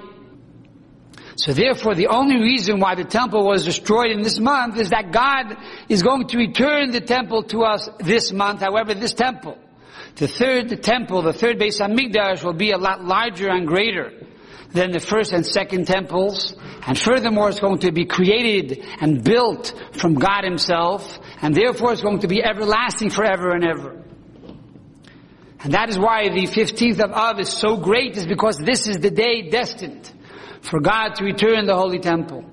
So 1.36 1.52
therefore, 1.54 1.96
the 1.96 2.08
only 2.08 2.38
reason 2.38 2.80
why 2.80 2.96
the 2.96 3.04
temple 3.04 3.46
was 3.46 3.66
destroyed 3.66 4.12
in 4.12 4.22
this 4.22 4.40
month 4.40 4.78
is 4.78 4.92
that 4.92 5.12
God 5.12 5.58
is 5.90 6.04
going 6.04 6.28
to 6.28 6.38
return 6.38 6.92
the 6.92 7.02
temple 7.02 7.44
to 7.44 7.64
us 7.64 7.90
this 8.00 8.32
month. 8.32 8.62
However, 8.62 8.94
this 8.94 9.14
temple, 9.14 9.58
the 10.16 10.28
third 10.28 10.84
temple, 10.84 11.24
the 11.24 11.34
third 11.34 11.60
Beis 11.60 11.82
Hamikdash 11.82 12.44
will 12.44 12.54
be 12.54 12.72
a 12.72 12.78
lot 12.78 13.04
larger 13.04 13.50
and 13.50 13.68
greater 13.68 14.12
than 14.74 14.92
the 14.92 15.00
first 15.00 15.32
and 15.34 15.46
second 15.46 15.88
temples. 15.88 16.56
And 16.86 17.00
furthermore, 17.00 17.50
it's 17.50 17.60
going 17.60 17.80
to 17.80 17.92
be 17.92 18.06
created 18.06 18.84
and 19.00 19.24
built 19.24 19.74
from 19.94 20.16
God 20.16 20.44
Himself. 20.44 21.20
And 21.42 21.56
therefore, 21.56 21.94
it's 21.94 22.02
going 22.02 22.20
to 22.20 22.28
be 22.28 22.44
everlasting 22.44 23.10
forever 23.10 23.52
and 23.52 23.64
ever. 23.64 24.04
And 25.64 25.74
that 25.74 25.90
is 25.90 25.98
why 25.98 26.28
the 26.28 26.46
15th 26.46 27.00
of 27.00 27.12
Av 27.12 27.40
is 27.40 27.50
so 27.50 27.78
great, 27.78 28.18
is 28.18 28.28
because 28.28 28.58
this 28.58 28.88
is 28.88 29.00
the 29.00 29.12
day 29.12 29.50
destined 29.50 30.12
for 30.62 30.82
God 30.82 31.16
to 31.16 31.24
return 31.24 31.66
the 31.66 31.76
Holy 31.76 32.00
Temple. 32.00 32.44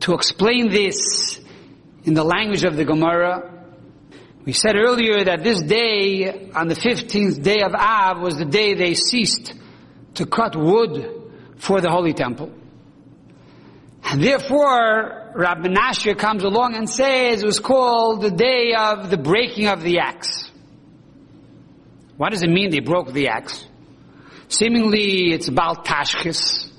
To 0.00 0.14
explain 0.14 0.70
this 0.70 1.40
in 2.02 2.14
the 2.14 2.24
language 2.24 2.64
of 2.64 2.76
the 2.76 2.84
Gemara, 2.84 3.52
we 4.44 4.52
said 4.52 4.74
earlier 4.76 5.24
that 5.24 5.44
this 5.44 5.62
day, 5.62 6.50
on 6.54 6.68
the 6.68 6.74
15th 6.74 7.42
day 7.42 7.62
of 7.62 7.74
Av, 7.74 8.20
was 8.20 8.36
the 8.36 8.44
day 8.44 8.74
they 8.74 8.94
ceased 8.94 9.54
to 10.14 10.26
cut 10.26 10.56
wood 10.56 11.32
for 11.56 11.80
the 11.80 11.90
Holy 11.90 12.12
Temple. 12.12 12.52
And 14.04 14.22
therefore, 14.22 15.32
Rabbi 15.34 15.68
Menashe 15.68 16.16
comes 16.18 16.44
along 16.44 16.74
and 16.74 16.88
says 16.88 17.42
it 17.42 17.46
was 17.46 17.58
called 17.58 18.22
the 18.22 18.30
day 18.30 18.74
of 18.74 19.10
the 19.10 19.16
breaking 19.16 19.66
of 19.66 19.82
the 19.82 19.98
axe. 19.98 20.50
What 22.16 22.30
does 22.30 22.42
it 22.42 22.50
mean 22.50 22.70
they 22.70 22.80
broke 22.80 23.12
the 23.12 23.28
axe? 23.28 23.66
Seemingly 24.48 25.32
it's 25.32 25.48
about 25.48 25.84
tashchis. 25.84 26.70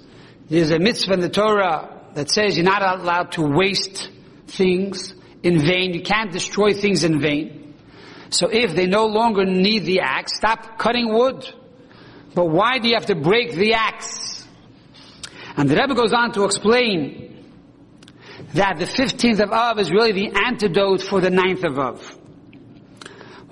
There's 0.50 0.72
a 0.72 0.80
mitzvah 0.80 1.14
in 1.14 1.20
the 1.20 1.30
Torah 1.30 2.04
that 2.14 2.30
says 2.30 2.56
you're 2.56 2.64
not 2.64 2.82
allowed 2.82 3.34
to 3.34 3.42
waste 3.42 4.10
things 4.48 5.14
in 5.44 5.60
vain. 5.60 5.94
You 5.94 6.04
can't 6.04 6.32
destroy 6.32 6.74
things 6.74 7.04
in 7.04 7.20
vain. 7.20 7.74
So 8.30 8.48
if 8.50 8.76
they 8.76 8.88
no 8.88 9.08
longer 9.08 9.46
need 9.46 9.86
the 9.86 10.02
axe, 10.02 10.38
stop 10.38 10.78
cutting 10.78 11.14
wood. 11.14 11.46
But 12.36 12.50
why 12.50 12.80
do 12.80 12.90
you 12.90 12.96
have 12.96 13.06
to 13.08 13.16
break 13.16 13.54
the 13.54 13.74
axe? 13.74 14.46
And 15.58 15.70
the 15.70 15.76
Rebbe 15.76 15.96
goes 15.96 16.14
on 16.14 16.34
to 16.34 16.44
explain 16.44 17.26
that 18.54 18.78
the 18.78 18.86
15th 18.86 19.40
of 19.40 19.52
Av 19.52 19.80
is 19.80 19.90
really 19.90 20.12
the 20.12 20.34
antidote 20.46 21.02
for 21.02 21.22
the 21.22 21.30
9th 21.30 21.64
of 21.64 21.80
Av. 21.80 22.18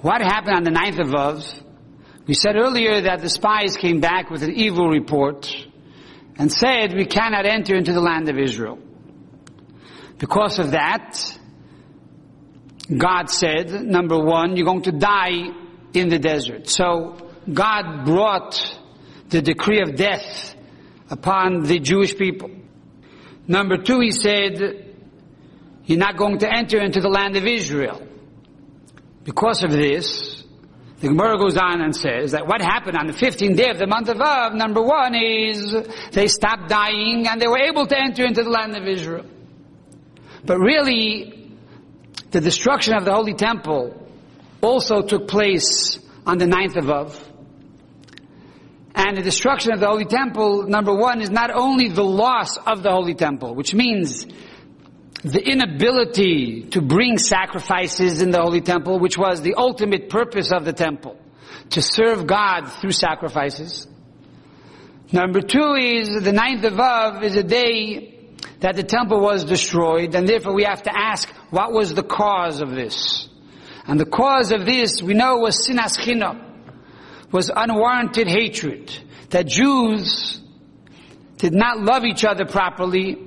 What 0.02 0.22
happened 0.22 0.58
on 0.58 0.64
the 0.64 0.72
9th 0.72 1.00
of 1.00 1.16
Av? 1.16 1.64
We 2.28 2.34
said 2.34 2.58
earlier 2.58 3.02
that 3.02 3.22
the 3.22 3.30
spies 3.30 3.78
came 3.78 4.02
back 4.02 4.30
with 4.30 4.44
an 4.44 4.52
evil 4.52 4.90
report 4.90 5.54
and 6.38 6.52
said 6.52 6.94
we 6.94 7.06
cannot 7.06 7.46
enter 7.46 7.76
into 7.76 7.94
the 7.94 8.02
land 8.02 8.30
of 8.30 8.38
Israel. 8.38 8.80
Because 10.18 10.60
of 10.60 10.72
that, 10.72 11.20
God 12.96 13.30
said, 13.30 13.72
number 13.72 14.18
one, 14.20 14.58
you're 14.58 14.66
going 14.66 14.84
to 14.84 14.92
die 14.92 15.52
in 15.94 16.10
the 16.10 16.20
desert. 16.20 16.68
So 16.68 17.33
God 17.52 18.06
brought 18.06 18.80
the 19.30 19.42
decree 19.42 19.82
of 19.82 19.96
death 19.96 20.56
upon 21.10 21.64
the 21.64 21.80
Jewish 21.80 22.16
people. 22.16 22.50
Number 23.48 23.78
two, 23.78 24.00
he 24.00 24.12
said, 24.12 24.96
you're 25.86 26.00
not 26.00 26.18
going 26.18 26.40
to 26.40 26.52
enter 26.52 26.80
into 26.80 27.02
the 27.02 27.10
land 27.10 27.36
of 27.36 27.46
Israel. 27.46 28.08
Because 29.24 29.64
of 29.64 29.72
this, 29.72 30.44
the 31.00 31.10
Gemara 31.10 31.38
goes 31.38 31.58
on 31.58 31.82
and 31.82 31.94
says 31.94 32.32
that 32.32 32.48
what 32.48 32.62
happened 32.62 32.98
on 32.98 33.08
the 33.08 33.14
15th 33.14 33.58
day 33.58 33.70
of 33.70 33.78
the 33.78 33.88
month 33.88 34.08
of 34.08 34.22
Av, 34.22 34.54
number 34.54 34.82
one 34.82 35.16
is 35.16 35.76
they 36.12 36.28
stopped 36.28 36.70
dying 36.70 37.28
and 37.28 37.42
they 37.42 37.48
were 37.48 37.60
able 37.60 37.86
to 37.88 37.98
enter 37.98 38.26
into 38.26 38.44
the 38.44 38.50
land 38.50 38.76
of 38.78 38.88
Israel. 38.88 39.26
But 40.46 40.60
really, 40.60 41.52
the 42.32 42.40
destruction 42.40 42.96
of 42.96 43.04
the 43.04 43.14
Holy 43.14 43.34
Temple 43.34 44.10
also 44.62 45.02
took 45.02 45.28
place 45.28 46.00
on 46.26 46.38
the 46.38 46.46
9th 46.46 46.78
of 46.78 46.90
Av. 46.90 47.33
And 48.96 49.18
the 49.18 49.24
destruction 49.24 49.74
of 49.74 49.80
the 49.80 49.88
Holy 49.88 50.06
Temple, 50.06 50.68
number 50.68 50.94
one, 50.94 51.22
is 51.22 51.32
not 51.32 51.50
only 51.52 51.90
the 51.90 52.04
loss 52.04 52.58
of 52.58 52.84
the 52.84 52.92
Holy 52.92 53.16
Temple, 53.16 53.56
which 53.56 53.74
means 53.74 54.26
the 55.24 55.42
inability 55.42 56.64
to 56.72 56.82
bring 56.82 57.18
sacrifices 57.18 58.22
in 58.22 58.32
the 58.32 58.42
Holy 58.42 58.62
Temple, 58.62 59.00
which 59.00 59.18
was 59.18 59.42
the 59.42 59.56
ultimate 59.56 60.10
purpose 60.10 60.52
of 60.52 60.66
the 60.66 60.74
temple, 60.74 61.18
to 61.72 61.82
serve 61.82 62.28
God 62.28 62.68
through 62.68 62.92
sacrifices. 62.92 63.88
Number 65.12 65.42
two 65.42 65.76
is 65.76 66.24
the 66.24 66.34
ninth 66.34 66.64
of 66.66 66.80
Av 66.80 67.24
is 67.24 67.36
a 67.36 67.44
day 67.44 68.36
that 68.60 68.76
the 68.76 68.84
temple 68.84 69.22
was 69.22 69.46
destroyed, 69.46 70.14
and 70.14 70.28
therefore 70.28 70.54
we 70.54 70.64
have 70.64 70.84
to 70.84 70.92
ask, 70.96 71.30
what 71.50 71.72
was 71.72 71.94
the 71.94 72.04
cause 72.04 72.62
of 72.62 72.72
this? 72.72 73.30
And 73.88 74.00
the 74.00 74.06
cause 74.06 74.52
of 74.52 74.66
this, 74.66 75.02
we 75.02 75.14
know, 75.14 75.38
was 75.38 75.68
sinas 75.68 75.98
chinam, 75.98 76.53
was 77.34 77.52
unwarranted 77.54 78.28
hatred, 78.28 78.96
that 79.32 79.48
Jews 79.48 80.40
did 81.38 81.54
not 81.54 81.80
love 81.80 82.06
each 82.06 82.24
other 82.24 82.46
properly, 82.46 83.18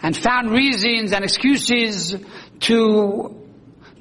and 0.00 0.16
found 0.16 0.50
reasons 0.50 1.12
and 1.12 1.24
excuses 1.24 2.16
to 2.60 3.46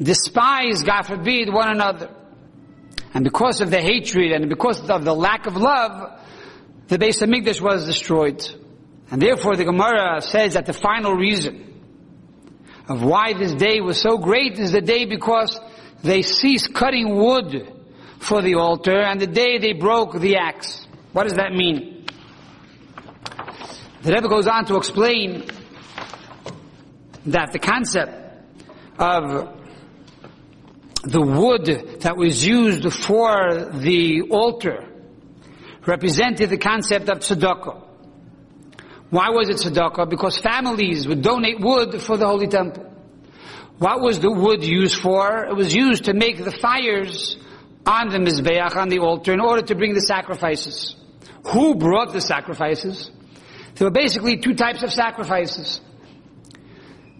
despise, 0.02 0.84
God 0.84 1.02
forbid, 1.02 1.52
one 1.52 1.70
another. 1.70 2.10
And 3.15 3.24
because 3.24 3.62
of 3.62 3.72
the 3.72 3.82
hatred 3.82 4.32
and 4.32 4.48
because 4.48 4.88
of 4.89 5.04
the 5.04 5.15
lack 5.15 5.48
of 5.48 5.58
love, 5.58 6.22
the 6.88 7.00
base 7.00 7.22
of 7.24 7.30
Hamikdash 7.30 7.60
was 7.60 7.86
destroyed. 7.86 8.48
And 9.10 9.20
therefore 9.20 9.56
the 9.56 9.65
Gemara 9.65 10.22
says 10.22 10.54
that 10.54 10.67
the 10.67 10.74
final 10.74 11.13
reason 11.13 11.82
of 12.88 13.04
why 13.04 13.34
this 13.34 13.54
day 13.56 13.82
was 13.82 14.00
so 14.00 14.20
great 14.20 14.60
is 14.60 14.72
the 14.72 14.82
day 14.82 15.06
because 15.06 15.60
they 16.04 16.22
ceased 16.22 16.76
cutting 16.76 17.15
wood 17.15 17.77
for 18.20 18.42
the 18.42 18.56
altar 18.56 19.00
and 19.00 19.20
the 19.20 19.28
day 19.28 19.58
they 19.58 19.74
broke 19.74 20.20
the 20.20 20.38
axe. 20.38 20.86
What 21.14 21.24
does 21.24 21.34
that 21.34 21.54
mean? 21.54 22.06
The 24.04 24.14
Rebbe 24.14 24.28
goes 24.28 24.48
on 24.48 24.66
to 24.66 24.78
explain 24.78 25.50
that 27.26 27.52
the 27.52 27.60
concept 27.60 28.14
of 28.98 29.54
the 31.04 31.22
wood 31.22 32.00
that 32.02 32.18
was 32.18 32.46
used 32.46 32.92
for 32.94 33.70
the 33.74 34.24
altar 34.30 34.86
represented 35.86 36.50
the 36.50 36.58
concept 36.58 37.10
of 37.10 37.20
tzedakah. 37.20 37.84
Why 39.10 39.30
was 39.30 39.50
it 39.50 39.58
tzedakah? 39.58 40.10
Because 40.10 40.38
families 40.38 41.08
would 41.08 41.22
donate 41.22 41.60
wood 41.60 42.02
for 42.02 42.18
the 42.18 42.28
holy 42.28 42.48
temple. 42.48 42.84
What 43.78 44.02
was 44.02 44.20
the 44.20 44.32
wood 44.32 44.64
used 44.64 45.00
for? 45.00 45.46
It 45.46 45.56
was 45.56 45.74
used 45.74 46.06
to 46.06 46.14
make 46.14 46.44
the 46.44 46.52
fires 46.52 47.38
on 47.88 48.10
the 48.10 48.17
mizbeach, 48.17 48.76
on 48.76 48.89
the 48.89 49.00
altar, 49.00 49.34
in 49.34 49.39
order 49.39 49.62
to 49.62 49.76
bring 49.76 49.93
the 49.93 50.02
sacrifices. 50.02 50.95
Who 51.47 51.76
brought 51.76 52.12
the 52.12 52.21
sacrifices? 52.21 53.10
There 53.76 53.88
were 53.88 53.91
basically 53.91 54.38
two 54.38 54.54
types 54.54 54.84
of 54.84 54.91
sacrifices. 54.91 55.80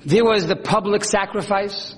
There 0.06 0.25
was 0.25 0.45
the 0.45 0.56
public 0.56 1.03
sacrifice, 1.06 1.95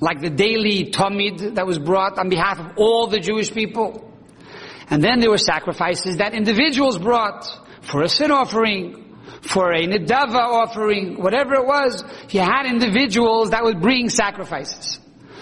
like 0.00 0.20
the 0.20 0.30
daily 0.30 0.90
tamid 0.90 1.56
that 1.56 1.66
was 1.66 1.78
brought 1.78 2.18
on 2.18 2.28
behalf 2.28 2.58
of 2.58 2.72
all 2.76 3.08
the 3.08 3.20
Jewish 3.20 3.52
people. 3.52 4.04
And 4.90 5.04
then 5.04 5.20
there 5.20 5.30
were 5.30 5.38
sacrifices 5.38 6.16
that 6.16 6.34
individuals 6.34 6.98
brought 6.98 7.46
for 7.82 8.02
a 8.02 8.08
sin 8.08 8.30
offering, 8.30 9.16
for 9.42 9.72
a 9.72 9.86
nedava 9.86 10.40
offering, 10.40 11.20
whatever 11.20 11.54
it 11.54 11.66
was. 11.66 12.02
You 12.30 12.40
had 12.40 12.66
individuals 12.66 13.50
that 13.50 13.64
would 13.64 13.80
bring 13.80 14.08
sacrifices. 14.08 14.98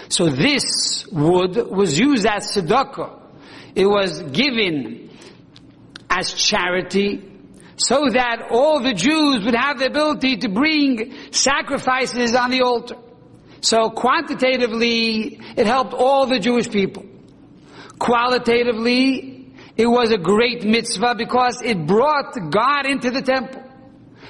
So 0.08 0.28
this 0.28 1.06
wood 1.10 1.56
was 1.70 1.98
used 1.98 2.26
as 2.26 2.54
tzedakah. 2.54 3.22
It 3.74 3.86
was 3.86 4.22
given 4.22 5.10
as 6.08 6.32
charity 6.32 7.32
so 7.76 8.08
that 8.10 8.48
all 8.50 8.80
the 8.80 8.94
Jews 8.94 9.44
would 9.44 9.54
have 9.54 9.78
the 9.78 9.86
ability 9.86 10.38
to 10.38 10.48
bring 10.48 11.32
sacrifices 11.32 12.34
on 12.34 12.50
the 12.50 12.62
altar. 12.62 12.96
So 13.60 13.90
quantitatively, 13.90 15.40
it 15.56 15.66
helped 15.66 15.92
all 15.92 16.26
the 16.26 16.38
Jewish 16.38 16.70
people. 16.70 17.04
Qualitatively, 17.98 19.52
it 19.76 19.86
was 19.86 20.10
a 20.10 20.18
great 20.18 20.64
mitzvah 20.64 21.16
because 21.16 21.60
it 21.62 21.86
brought 21.86 22.34
God 22.50 22.86
into 22.86 23.10
the 23.10 23.22
temple. 23.22 23.62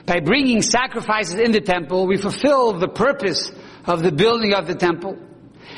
By 0.06 0.20
bringing 0.20 0.62
sacrifices 0.62 1.34
in 1.34 1.52
the 1.52 1.60
temple, 1.60 2.06
we 2.06 2.16
fulfill 2.16 2.72
the 2.78 2.88
purpose 2.88 3.50
of 3.84 4.02
the 4.02 4.12
building 4.12 4.54
of 4.54 4.66
the 4.66 4.74
temple. 4.74 5.18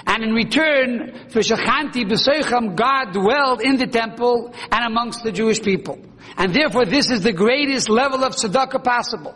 And 0.08 0.24
in 0.24 0.32
return, 0.32 1.28
for 1.28 1.40
Shechanti 1.40 2.08
B'Soicham, 2.08 2.74
God 2.74 3.12
dwelled 3.12 3.60
in 3.60 3.76
the 3.76 3.86
temple 3.86 4.54
and 4.72 4.84
amongst 4.86 5.22
the 5.22 5.30
Jewish 5.30 5.60
people. 5.60 5.98
And 6.38 6.54
therefore 6.54 6.86
this 6.86 7.10
is 7.10 7.20
the 7.20 7.34
greatest 7.34 7.90
level 7.90 8.24
of 8.24 8.32
tzedakah 8.32 8.82
possible. 8.82 9.34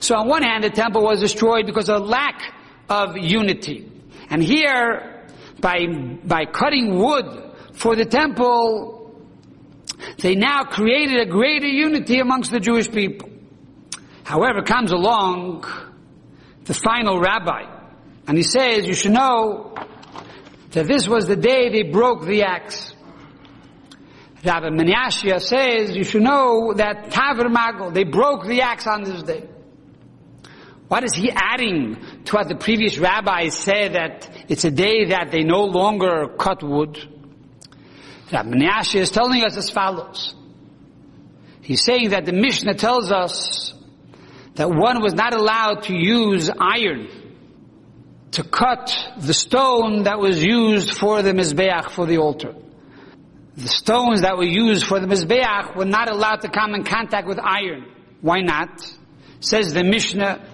So 0.00 0.16
on 0.16 0.26
one 0.26 0.42
hand, 0.42 0.64
the 0.64 0.70
temple 0.70 1.04
was 1.04 1.20
destroyed 1.20 1.66
because 1.66 1.88
of 1.88 2.02
lack 2.02 2.42
of 2.88 3.16
unity. 3.16 3.88
And 4.28 4.42
here, 4.42 5.24
by, 5.60 5.86
by 6.24 6.46
cutting 6.46 6.98
wood 6.98 7.52
for 7.74 7.94
the 7.94 8.04
temple, 8.04 9.14
they 10.18 10.34
now 10.34 10.64
created 10.64 11.20
a 11.20 11.26
greater 11.26 11.68
unity 11.68 12.18
amongst 12.18 12.50
the 12.50 12.58
Jewish 12.58 12.90
people. 12.90 13.30
However, 14.24 14.62
comes 14.62 14.90
along 14.90 15.64
the 16.64 16.74
final 16.74 17.20
rabbi, 17.20 17.62
and 18.26 18.36
he 18.36 18.42
says, 18.42 18.86
you 18.86 18.94
should 18.94 19.12
know 19.12 19.74
that 20.72 20.86
this 20.86 21.06
was 21.06 21.26
the 21.26 21.36
day 21.36 21.68
they 21.68 21.90
broke 21.90 22.24
the 22.24 22.42
axe. 22.42 22.94
Rabbi 24.44 24.70
Menashia 24.70 25.40
says 25.40 25.94
you 25.94 26.02
should 26.02 26.22
know 26.22 26.74
that 26.74 27.10
Taver 27.10 27.52
Magel, 27.52 27.94
they 27.94 28.04
broke 28.04 28.46
the 28.46 28.62
axe 28.62 28.86
on 28.86 29.04
this 29.04 29.22
day. 29.22 29.48
What 30.88 31.04
is 31.04 31.14
he 31.14 31.30
adding 31.30 31.96
to 32.24 32.36
what 32.36 32.48
the 32.48 32.56
previous 32.56 32.98
rabbis 32.98 33.56
said 33.56 33.94
that 33.94 34.28
it's 34.48 34.64
a 34.64 34.70
day 34.70 35.06
that 35.06 35.30
they 35.30 35.44
no 35.44 35.64
longer 35.64 36.34
cut 36.38 36.62
wood? 36.62 36.98
Rabbi 38.32 38.48
Menashia 38.48 39.00
is 39.00 39.10
telling 39.10 39.44
us 39.44 39.56
as 39.56 39.70
follows. 39.70 40.34
He's 41.60 41.84
saying 41.84 42.10
that 42.10 42.24
the 42.26 42.32
Mishnah 42.32 42.74
tells 42.74 43.12
us 43.12 43.72
that 44.54 44.68
one 44.68 45.00
was 45.00 45.14
not 45.14 45.34
allowed 45.34 45.84
to 45.84 45.94
use 45.94 46.50
iron 46.50 47.08
to 48.32 48.44
cut 48.44 48.94
the 49.18 49.34
stone 49.34 50.04
that 50.04 50.18
was 50.18 50.42
used 50.42 50.94
for 50.94 51.22
the 51.22 51.32
Mizbeach, 51.32 51.90
for 51.90 52.06
the 52.06 52.18
altar 52.18 52.54
the 53.56 53.68
stones 53.68 54.22
that 54.22 54.36
were 54.36 54.44
used 54.44 54.86
for 54.86 54.98
the 54.98 55.06
Mizbeach 55.06 55.76
were 55.76 55.84
not 55.84 56.10
allowed 56.10 56.40
to 56.40 56.48
come 56.48 56.74
in 56.74 56.84
contact 56.84 57.28
with 57.28 57.38
iron. 57.38 57.86
Why 58.20 58.40
not? 58.40 58.82
Says 59.40 59.74
the 59.74 59.84
Mishnah. 59.84 60.48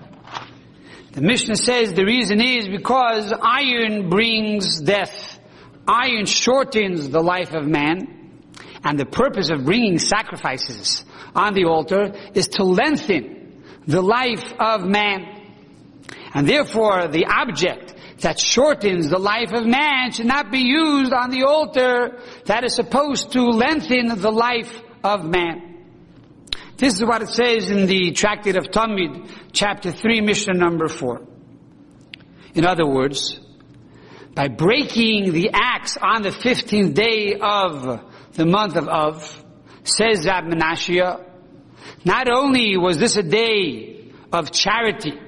The 1.13 1.21
Mishnah 1.21 1.57
says 1.57 1.93
the 1.93 2.05
reason 2.05 2.41
is 2.41 2.69
because 2.69 3.33
iron 3.41 4.09
brings 4.09 4.81
death. 4.81 5.39
Iron 5.87 6.27
shortens 6.27 7.09
the 7.09 7.23
life 7.23 7.55
of 7.55 7.67
man. 7.67 8.15
And 8.85 8.99
the 8.99 9.07
purpose 9.07 9.51
of 9.51 9.65
bringing 9.65 9.99
sacrifices 9.99 11.05
on 11.35 11.55
the 11.55 11.65
altar 11.65 12.13
is 12.35 12.49
to 12.49 12.65
lengthen 12.65 13.63
the 13.87 14.03
life 14.03 14.53
of 14.59 14.85
man. 14.85 15.38
And 16.35 16.49
therefore 16.49 17.09
the 17.09 17.27
object 17.27 17.95
that 18.21 18.39
shortens 18.39 19.09
the 19.09 19.19
life 19.19 19.53
of 19.53 19.65
man 19.67 20.13
should 20.13 20.27
not 20.27 20.51
be 20.51 20.61
used 20.61 21.13
on 21.13 21.31
the 21.31 21.45
altar 21.45 22.19
that 22.47 22.65
is 22.65 22.75
supposed 22.75 23.33
to 23.33 23.43
lengthen 23.43 24.21
the 24.21 24.31
life 24.31 24.83
of 25.05 25.25
man. 25.25 25.69
This 26.77 26.95
is 26.95 27.05
what 27.05 27.23
it 27.23 27.29
says 27.29 27.71
in 27.71 27.87
the 27.87 28.13
Tractate 28.13 28.57
of 28.57 28.71
Talmud, 28.71 29.29
chapter 29.53 29.91
3, 29.91 30.21
Mishnah 30.21 30.55
number 30.55 30.89
4. 30.89 31.21
In 32.55 32.65
other 32.65 32.87
words, 32.87 33.41
by 34.35 34.49
breaking 34.49 35.33
the 35.33 35.51
axe 35.53 35.97
on 36.01 36.23
the 36.23 36.31
15th 36.31 36.95
day 36.95 37.37
of 37.41 38.01
the 38.35 38.47
month 38.47 38.77
of 38.77 38.89
Av, 38.89 39.45
says 39.83 40.27
Rab 40.27 40.45
not 42.05 42.29
only 42.31 42.77
was 42.77 42.99
this 42.99 43.17
a 43.17 43.23
day 43.23 44.13
of 44.33 44.53
charity, 44.53 45.19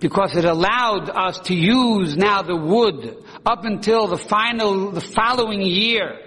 because 0.00 0.34
it 0.34 0.46
allowed 0.46 1.10
us 1.10 1.38
to 1.40 1.54
use 1.54 2.16
now 2.16 2.42
the 2.42 2.56
wood 2.56 3.22
up 3.44 3.64
until 3.64 4.06
the 4.06 4.16
final, 4.16 4.90
the 4.90 5.00
following 5.00 5.60
year, 5.60 6.18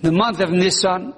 the 0.00 0.10
month 0.10 0.40
of 0.40 0.50
Nisan, 0.50 1.14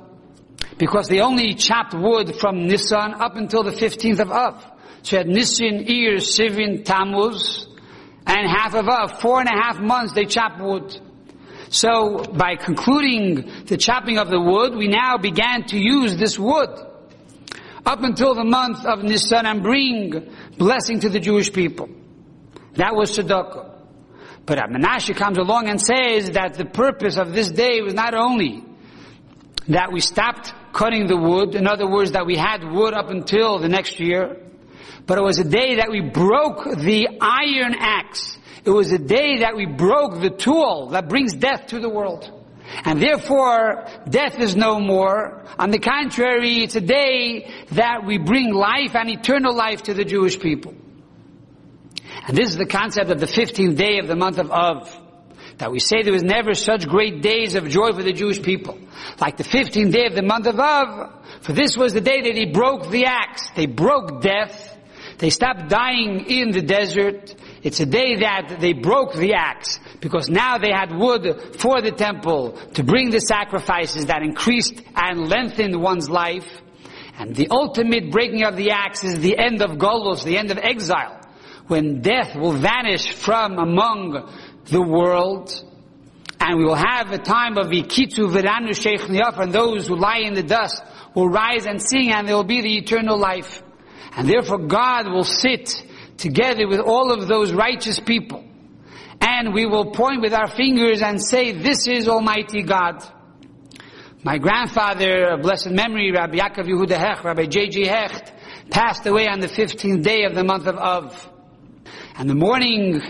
because 0.76 1.09
they 1.09 1.20
only 1.20 1.54
chopped 1.54 1.94
wood 1.94 2.37
from 2.37 2.66
Nisan 2.66 3.14
up 3.14 3.37
until 3.37 3.62
the 3.62 3.70
15th 3.70 4.18
of 4.18 4.30
Av. 4.33 4.72
So 5.02 5.16
you 5.16 5.18
had 5.18 5.28
Nisan, 5.28 5.85
Iyar, 5.85 6.16
Sivan, 6.16 6.85
Tammuz, 6.85 7.68
and 8.26 8.48
half 8.48 8.74
of 8.74 8.88
Av. 8.88 9.20
Four 9.20 9.40
and 9.40 9.48
a 9.48 9.62
half 9.62 9.78
months 9.78 10.14
they 10.14 10.24
chopped 10.24 10.61
wood. 10.61 10.98
So 11.68 12.24
by 12.24 12.57
concluding 12.57 13.66
the 13.66 13.76
chopping 13.76 14.18
of 14.18 14.28
the 14.30 14.40
wood, 14.40 14.74
we 14.74 14.88
now 14.88 15.16
began 15.18 15.64
to 15.66 15.78
use 15.78 16.16
this 16.16 16.38
wood 16.38 16.70
up 17.86 18.02
until 18.02 18.34
the 18.34 18.44
month 18.44 18.84
of 18.84 19.02
Nisan 19.02 19.46
and 19.46 19.62
bring 19.62 20.30
blessing 20.56 21.00
to 21.00 21.08
the 21.08 21.20
Jewish 21.20 21.52
people. 21.52 21.88
That 22.74 22.94
was 22.94 23.16
tzedakah. 23.16 23.72
But 24.46 24.58
Menashe 24.70 25.16
comes 25.16 25.38
along 25.38 25.68
and 25.68 25.80
says 25.80 26.30
that 26.32 26.54
the 26.54 26.66
purpose 26.66 27.16
of 27.16 27.32
this 27.32 27.50
day 27.50 27.80
was 27.80 27.94
not 27.94 28.14
only 28.14 28.64
that 29.68 29.90
we 29.92 30.00
stopped 30.00 30.52
cutting 30.72 31.06
the 31.06 31.16
wood, 31.16 31.54
in 31.54 31.66
other 31.66 31.88
words, 31.88 32.12
that 32.12 32.26
we 32.26 32.36
had 32.36 32.62
wood 32.62 32.92
up 32.92 33.08
until 33.08 33.58
the 33.58 33.68
next 33.68 33.98
year, 34.00 34.36
but 35.06 35.18
it 35.18 35.22
was 35.22 35.38
a 35.38 35.44
day 35.44 35.76
that 35.76 35.90
we 35.90 36.00
broke 36.00 36.64
the 36.64 37.08
iron 37.20 37.74
axe. 37.78 38.36
It 38.64 38.70
was 38.70 38.92
a 38.92 38.98
day 38.98 39.38
that 39.38 39.56
we 39.56 39.66
broke 39.66 40.20
the 40.20 40.30
tool 40.30 40.88
that 40.90 41.08
brings 41.08 41.34
death 41.34 41.68
to 41.68 41.80
the 41.80 41.88
world. 41.88 42.30
And 42.84 43.00
therefore, 43.00 43.87
death 44.08 44.38
is 44.40 44.56
no 44.56 44.80
more. 44.80 45.44
On 45.58 45.70
the 45.70 45.78
contrary, 45.78 46.62
it's 46.62 46.76
a 46.76 46.80
day 46.80 47.50
that 47.72 48.04
we 48.04 48.18
bring 48.18 48.52
life 48.52 48.94
and 48.94 49.08
eternal 49.10 49.54
life 49.54 49.84
to 49.84 49.94
the 49.94 50.04
Jewish 50.04 50.38
people. 50.40 50.74
And 52.26 52.37
this 52.37 52.48
is 52.50 52.56
the 52.56 52.66
concept 52.66 53.10
of 53.10 53.20
the 53.20 53.26
15th 53.26 53.76
day 53.76 53.98
of 53.98 54.08
the 54.08 54.16
month 54.16 54.38
of 54.38 54.50
Av. 54.50 55.00
That 55.58 55.70
we 55.70 55.78
say 55.78 56.02
there 56.02 56.12
was 56.12 56.24
never 56.24 56.54
such 56.54 56.88
great 56.88 57.22
days 57.22 57.54
of 57.54 57.68
joy 57.68 57.92
for 57.92 58.02
the 58.02 58.12
Jewish 58.12 58.42
people. 58.42 58.78
Like 59.20 59.37
the 59.37 59.44
15th 59.44 59.92
day 59.92 60.06
of 60.06 60.14
the 60.14 60.22
month 60.22 60.46
of 60.46 60.58
Av, 60.58 61.12
for 61.42 61.52
this 61.52 61.76
was 61.76 61.92
the 61.92 62.00
day 62.00 62.22
that 62.22 62.34
he 62.34 62.46
broke 62.46 62.90
the 62.90 63.04
axe. 63.04 63.50
They 63.54 63.66
broke 63.66 64.20
death. 64.20 64.76
They 65.18 65.30
stopped 65.30 65.68
dying 65.68 66.26
in 66.26 66.50
the 66.50 66.62
desert. 66.62 67.34
It's 67.64 67.81
a 67.81 67.87
day 67.87 68.16
that 68.16 68.59
they 68.61 68.74
broke 68.74 69.14
the 69.14 69.33
axe 69.33 69.81
because 70.00 70.29
now 70.29 70.59
they 70.59 70.70
had 70.70 70.94
wood 70.94 71.57
for 71.59 71.81
the 71.81 71.92
temple 71.92 72.53
to 72.74 72.85
bring 72.85 73.09
the 73.09 73.20
sacrifices 73.20 74.07
that 74.07 74.22
increased 74.22 74.74
and 74.94 75.29
lengthened 75.31 75.81
one's 75.81 76.11
life. 76.11 76.46
And 77.18 77.35
the 77.35 77.48
ultimate 77.50 78.11
breaking 78.11 78.42
of 78.44 78.57
the 78.57 78.72
axe 78.72 79.03
is 79.03 79.18
the 79.20 79.38
end 79.38 79.62
of 79.62 79.79
Golos, 79.79 80.24
the 80.24 80.37
end 80.37 80.50
of 80.50 80.59
exile, 80.59 81.18
when 81.66 82.03
death 82.03 82.37
will 82.37 82.53
vanish 82.53 83.11
from 83.11 83.59
among 83.59 84.31
the 84.66 84.83
world, 84.83 85.50
and 86.38 86.59
we 86.59 86.64
will 86.64 86.74
have 86.74 87.12
a 87.12 87.18
time 87.18 87.57
of 87.57 87.68
Ikitzu 87.68 88.31
Viranu 88.31 88.79
Sheikh 88.79 89.09
and 89.09 89.53
those 89.53 89.87
who 89.87 89.96
lie 89.96 90.18
in 90.18 90.35
the 90.35 90.42
dust 90.42 90.83
will 91.14 91.31
rise 91.31 91.64
and 91.64 91.81
sing, 91.81 92.11
and 92.11 92.29
there 92.29 92.37
will 92.37 92.44
be 92.44 92.61
the 92.61 92.77
eternal 92.77 93.16
life. 93.16 93.62
And 94.16 94.29
therefore 94.29 94.59
God 94.59 95.09
will 95.09 95.24
sit 95.24 95.83
together 96.16 96.68
with 96.68 96.81
all 96.81 97.12
of 97.12 97.29
those 97.29 97.53
righteous 97.53 98.00
people. 98.00 98.44
And 99.20 99.55
we 99.55 99.66
will 99.66 99.92
point 99.92 100.20
with 100.20 100.35
our 100.35 100.48
fingers 100.48 101.03
and 101.03 101.22
say, 101.22 101.53
this 101.53 101.87
is 101.87 102.09
Almighty 102.09 102.62
God. 102.62 103.03
My 104.22 104.38
grandfather, 104.38 105.35
of 105.35 105.42
blessed 105.42 105.70
memory, 105.70 106.11
Rabbi 106.11 106.38
Yaakov 106.38 106.66
Yehuda 106.66 106.96
Hecht, 106.96 107.24
Rabbi 107.24 107.44
J.J. 107.44 107.87
Hecht, 107.87 108.33
passed 108.70 109.07
away 109.07 109.29
on 109.29 109.40
the 109.40 109.48
15th 109.48 110.03
day 110.03 110.24
of 110.24 110.35
the 110.35 110.44
month 110.44 110.66
of 110.66 110.77
Av. 110.77 111.31
And 112.16 112.31
the 112.31 112.35
morning, 112.35 113.03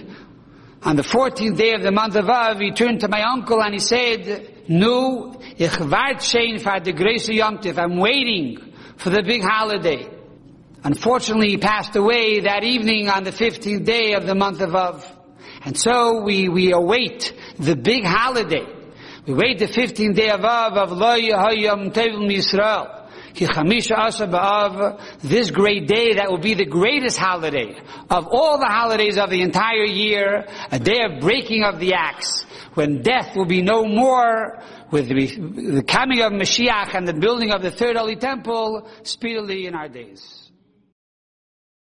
on 0.83 0.97
the 0.97 1.03
14th 1.03 1.57
day 1.57 1.75
of 1.75 1.83
the 1.83 1.93
month 1.93 2.17
of 2.17 2.29
Av, 2.29 2.59
he 2.59 2.73
turned 2.73 3.01
to 3.01 3.09
my 3.09 3.23
uncle 3.23 3.63
and 3.63 3.73
he 3.73 3.79
said, 3.79 4.65
Nu, 4.69 5.35
ich 5.57 5.79
wart 5.79 6.21
schein 6.21 6.59
for 6.59 6.81
the 6.81 6.93
grace 6.93 7.29
of. 7.29 7.79
I'm 7.79 7.97
waiting 7.99 8.73
for 8.97 9.11
the 9.11 9.23
big 9.23 9.43
holiday. 9.43 10.14
Unfortunately, 10.85 11.49
he 11.49 11.57
passed 11.57 11.97
away 11.97 12.41
that 12.41 12.63
evening 12.63 13.09
on 13.09 13.25
the 13.25 13.31
15th 13.31 13.87
day 13.87 14.13
of 14.13 14.27
the 14.27 14.35
month 14.35 14.61
of 14.61 14.75
Av. 14.75 15.19
And 15.65 15.79
so 15.79 16.23
we, 16.23 16.51
we 16.51 16.73
await 16.73 17.33
the 17.59 17.75
big 17.75 18.05
holiday. 18.05 18.67
We 19.27 19.33
wait 19.33 19.59
the 19.59 19.67
15th 19.67 20.15
day 20.15 20.29
of 20.29 20.45
Av 20.45 20.75
of 20.75 20.93
Lo 20.93 21.17
Yahayam 21.17 21.91
Tevim 21.91 22.31
Yisrael. 22.31 23.01
This 25.23 25.51
great 25.51 25.89
day 25.89 26.15
that 26.15 26.31
will 26.31 26.39
be 26.39 26.55
the 26.55 26.67
greatest 26.67 27.19
holiday 27.19 27.77
of 28.09 28.29
all 28.31 28.59
the 28.59 28.67
holidays 28.67 29.19
of 29.19 29.31
the 29.31 29.43
entire 29.43 29.85
year, 29.85 30.47
a 30.71 30.79
day 30.79 31.03
of 31.03 31.21
breaking 31.21 31.65
of 31.65 31.81
the 31.81 31.95
axe, 31.95 32.45
when 32.75 33.03
death 33.03 33.35
will 33.35 33.47
be 33.47 33.61
no 33.61 33.87
more, 33.87 34.63
with 34.93 35.09
the 35.09 35.83
coming 35.83 36.21
of 36.21 36.31
Mashiach 36.33 36.95
and 36.95 37.09
the 37.09 37.15
building 37.15 37.51
of 37.51 37.63
the 37.63 37.73
third 37.73 37.97
holy 37.97 38.15
temple 38.15 38.89
speedily 39.03 39.67
in 39.67 39.75
our 39.75 39.89
days. 39.89 40.44